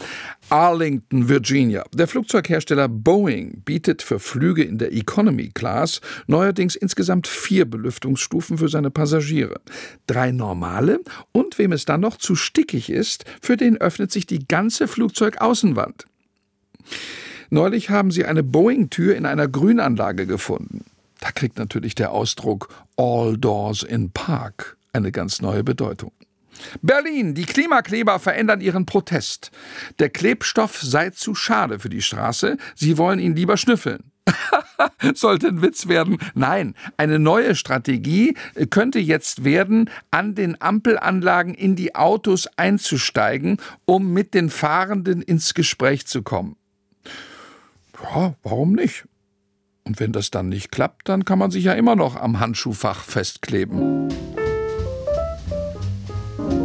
Arlington, 0.48 1.28
Virginia. 1.28 1.84
Der 1.92 2.08
Flugzeughersteller 2.08 2.88
Boeing 2.88 3.62
bietet 3.64 4.02
für 4.02 4.18
Flüge 4.18 4.62
in 4.62 4.78
der 4.78 4.92
Economy 4.92 5.50
Class 5.52 6.00
neuerdings 6.26 6.74
insgesamt 6.74 7.26
vier 7.26 7.64
Belüftungsstufen 7.64 8.58
für 8.58 8.68
seine 8.68 8.90
Passagiere. 8.90 9.60
Drei 10.06 10.30
normale 10.30 11.00
und 11.32 11.58
wem 11.58 11.72
es 11.72 11.84
dann 11.84 12.00
noch 12.00 12.16
zu 12.16 12.34
stickig 12.34 12.90
ist, 12.90 13.24
für 13.42 13.56
den 13.56 13.76
öffnet 13.76 14.10
sich 14.10 14.26
die 14.26 14.46
ganze 14.46 14.88
Flugzeugaußenwand. 14.88 16.06
Neulich 17.50 17.90
haben 17.90 18.10
sie 18.10 18.24
eine 18.24 18.42
Boeing-Tür 18.42 19.16
in 19.16 19.26
einer 19.26 19.48
Grünanlage 19.48 20.26
gefunden. 20.26 20.84
Da 21.20 21.30
kriegt 21.32 21.58
natürlich 21.58 21.94
der 21.94 22.12
Ausdruck 22.12 22.68
All 22.96 23.36
Doors 23.36 23.82
in 23.82 24.10
Park 24.10 24.76
eine 24.92 25.12
ganz 25.12 25.40
neue 25.40 25.64
Bedeutung. 25.64 26.12
Berlin, 26.82 27.34
die 27.34 27.44
Klimakleber 27.44 28.18
verändern 28.18 28.60
ihren 28.60 28.86
Protest. 28.86 29.50
Der 29.98 30.10
Klebstoff 30.10 30.80
sei 30.80 31.10
zu 31.10 31.34
schade 31.34 31.78
für 31.78 31.88
die 31.88 32.02
Straße, 32.02 32.56
sie 32.74 32.98
wollen 32.98 33.20
ihn 33.20 33.36
lieber 33.36 33.56
schnüffeln. 33.56 34.10
Sollte 35.14 35.48
ein 35.48 35.62
Witz 35.62 35.88
werden. 35.88 36.18
Nein, 36.34 36.74
eine 36.96 37.18
neue 37.18 37.54
Strategie 37.54 38.34
könnte 38.70 38.98
jetzt 38.98 39.44
werden, 39.44 39.90
an 40.10 40.34
den 40.34 40.60
Ampelanlagen 40.60 41.54
in 41.54 41.76
die 41.76 41.94
Autos 41.94 42.48
einzusteigen, 42.56 43.58
um 43.84 44.12
mit 44.12 44.34
den 44.34 44.50
Fahrenden 44.50 45.22
ins 45.22 45.54
Gespräch 45.54 46.06
zu 46.06 46.22
kommen. 46.22 46.56
Ja, 48.02 48.34
warum 48.42 48.74
nicht? 48.74 49.04
Und 49.88 49.98
wenn 50.00 50.12
das 50.12 50.30
dann 50.30 50.50
nicht 50.50 50.70
klappt, 50.70 51.08
dann 51.08 51.24
kann 51.24 51.38
man 51.38 51.50
sich 51.50 51.64
ja 51.64 51.72
immer 51.72 51.96
noch 51.96 52.14
am 52.14 52.40
Handschuhfach 52.40 53.04
festkleben. 53.04 54.08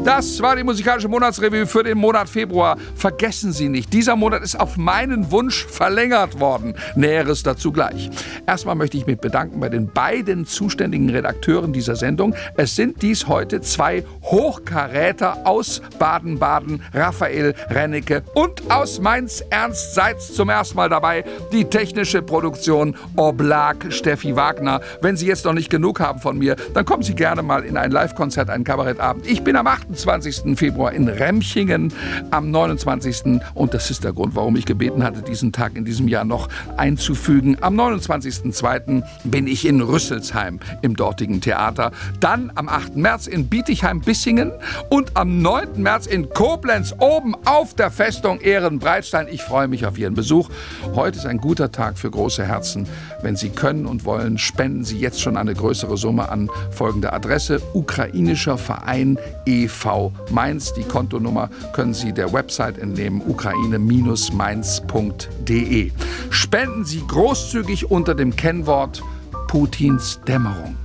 Das 0.04 0.42
war 0.42 0.58
die 0.58 0.66
musikalische 0.66 1.08
Monatsrevue 1.08 1.66
für 1.66 1.82
den 1.82 1.98
Monat 1.98 2.28
Februar. 2.28 2.76
Vergessen 2.94 3.54
Sie 3.54 3.70
nicht, 3.70 3.94
dieser 3.94 4.18
Monat 4.18 4.44
ist 4.44 4.60
auf 4.60 4.76
meinen 4.76 5.32
Wunsch 5.32 5.66
verlängert 5.66 6.42
worden. 6.42 6.74
Näheres 6.96 7.42
dazu 7.42 7.72
gleich. 7.72 8.10
Erstmal 8.46 8.76
möchte 8.76 8.98
ich 8.98 9.08
mich 9.08 9.18
bedanken 9.18 9.62
bei 9.62 9.70
den 9.70 9.88
beiden 9.88 10.46
zuständigen 10.46 11.10
Redakteuren 11.10 11.72
dieser 11.72 11.96
Sendung. 11.96 12.36
Es 12.58 12.76
sind 12.76 13.02
dies 13.02 13.30
heute 13.30 13.62
zwei 13.62 14.04
Hochkaräter 14.24 15.48
aus 15.48 15.82
Baden-Baden, 16.00 16.82
Raphael 16.94 17.56
Rennecke 17.70 18.24
und 18.34 18.70
aus 18.70 19.00
Mainz 19.00 19.42
Ernst 19.52 19.96
Seitz 19.96 20.34
zum 20.34 20.50
ersten 20.50 20.76
Mal 20.76 20.90
dabei. 20.90 21.24
Die 21.54 21.64
technische 21.64 22.22
Produktion 22.22 22.98
Oblag 23.16 23.78
Steffi 23.88 24.36
Wagner. 24.36 24.82
Wenn 25.00 25.16
Sie 25.16 25.28
jetzt 25.28 25.46
noch 25.46 25.54
nicht 25.54 25.70
genug 25.70 26.02
haben 26.02 26.20
von 26.20 26.38
mir, 26.38 26.58
dann 26.74 26.84
kommen 26.84 27.04
Sie 27.04 27.16
gerne 27.16 27.42
mal 27.42 27.64
in 27.64 27.78
ein 27.78 27.92
Live-Konzert, 27.92 28.50
einen 28.50 28.66
Kabarettabend. 28.66 29.26
Ich 29.28 29.46
bin 29.46 29.56
am 29.56 29.68
8. 29.68 29.93
28. 29.94 30.58
Februar 30.58 30.92
in 30.92 31.08
Remchingen, 31.08 31.94
am 32.32 32.50
29. 32.50 33.40
und 33.54 33.74
das 33.74 33.92
ist 33.92 34.04
der 34.04 34.12
Grund, 34.12 34.36
warum 34.36 34.56
ich 34.56 34.66
gebeten 34.66 35.04
hatte, 35.04 35.22
diesen 35.22 35.52
Tag 35.52 35.76
in 35.76 35.86
diesem 35.86 36.08
Jahr 36.08 36.26
noch 36.26 36.50
einzufügen. 36.78 37.58
Am 37.62 37.80
29.02. 37.80 39.04
bin 39.24 39.46
ich 39.46 39.66
in 39.66 39.82
Rüsselsheim 39.82 40.60
im 40.82 40.96
dortigen 40.96 41.42
Theater. 41.42 41.92
Dann 42.20 42.52
am 42.56 42.70
8. 42.70 42.96
März 42.96 43.28
in 43.28 43.48
Bietigheim-Bissingen 43.48 44.52
und 44.90 45.16
am 45.16 45.42
9. 45.42 45.82
März 45.82 46.08
in 46.08 46.30
Koblenz 46.30 46.96
oben 46.98 47.36
auf 47.46 47.76
der 47.76 47.92
Festung 47.92 48.40
Ehrenbreitstein. 48.42 49.28
Ich 49.30 49.44
freue 49.44 49.68
mich 49.68 49.86
auf 49.86 49.98
Ihren 49.98 50.16
Besuch. 50.16 50.50
Heute 50.96 51.20
ist 51.20 51.26
ein 51.26 51.38
guter 51.38 51.72
Tag 51.72 52.00
für 52.00 52.10
große 52.10 52.46
Herzen. 52.46 52.88
Wenn 53.22 53.36
Sie 53.36 53.50
können 53.50 53.86
und 53.86 54.06
wollen, 54.06 54.38
spenden 54.38 54.84
Sie 54.84 54.98
jetzt 54.98 55.22
schon 55.22 55.38
eine 55.38 55.54
größere 55.54 55.98
Summe 55.98 56.30
an 56.30 56.50
folgende 56.72 57.14
Adresse: 57.14 57.62
Ukrainischer 57.74 58.58
Verein 58.58 59.20
e.V. 59.46 59.83
Mainz. 60.32 60.74
Die 60.74 60.84
Kontonummer 60.84 61.50
können 61.74 61.94
Sie 61.94 62.14
der 62.14 62.34
Website 62.34 62.78
entnehmen, 62.78 63.22
ukraine-mainz.de. 63.28 65.92
Spenden 66.30 66.86
Sie 66.86 67.04
großzügig 67.08 67.92
unter 67.92 68.16
dem 68.16 68.34
Kennwort 68.36 69.04
Putins 69.48 70.20
Dämmerung. 70.28 70.76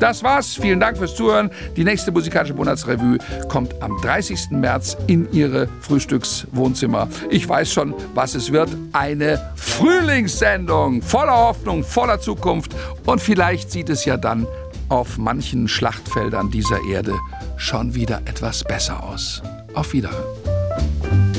Das 0.00 0.22
war's. 0.22 0.54
Vielen 0.54 0.80
Dank 0.80 0.96
fürs 0.96 1.14
Zuhören. 1.14 1.50
Die 1.76 1.84
nächste 1.84 2.10
musikalische 2.10 2.54
Monatsrevue 2.54 3.18
kommt 3.48 3.80
am 3.82 4.00
30. 4.00 4.50
März 4.50 4.96
in 5.06 5.30
Ihre 5.30 5.68
Frühstückswohnzimmer. 5.82 7.08
Ich 7.28 7.46
weiß 7.46 7.70
schon, 7.70 7.94
was 8.14 8.34
es 8.34 8.50
wird. 8.50 8.70
Eine 8.92 9.52
Frühlingssendung 9.56 11.02
voller 11.02 11.36
Hoffnung, 11.36 11.84
voller 11.84 12.18
Zukunft. 12.18 12.74
Und 13.04 13.20
vielleicht 13.20 13.70
sieht 13.70 13.90
es 13.90 14.06
ja 14.06 14.16
dann 14.16 14.46
auf 14.88 15.18
manchen 15.18 15.68
Schlachtfeldern 15.68 16.50
dieser 16.50 16.82
Erde 16.88 17.14
schon 17.60 17.94
wieder 17.94 18.22
etwas 18.24 18.64
besser 18.64 19.02
aus. 19.02 19.42
Auf 19.74 19.92
Wiederhören. 19.92 21.29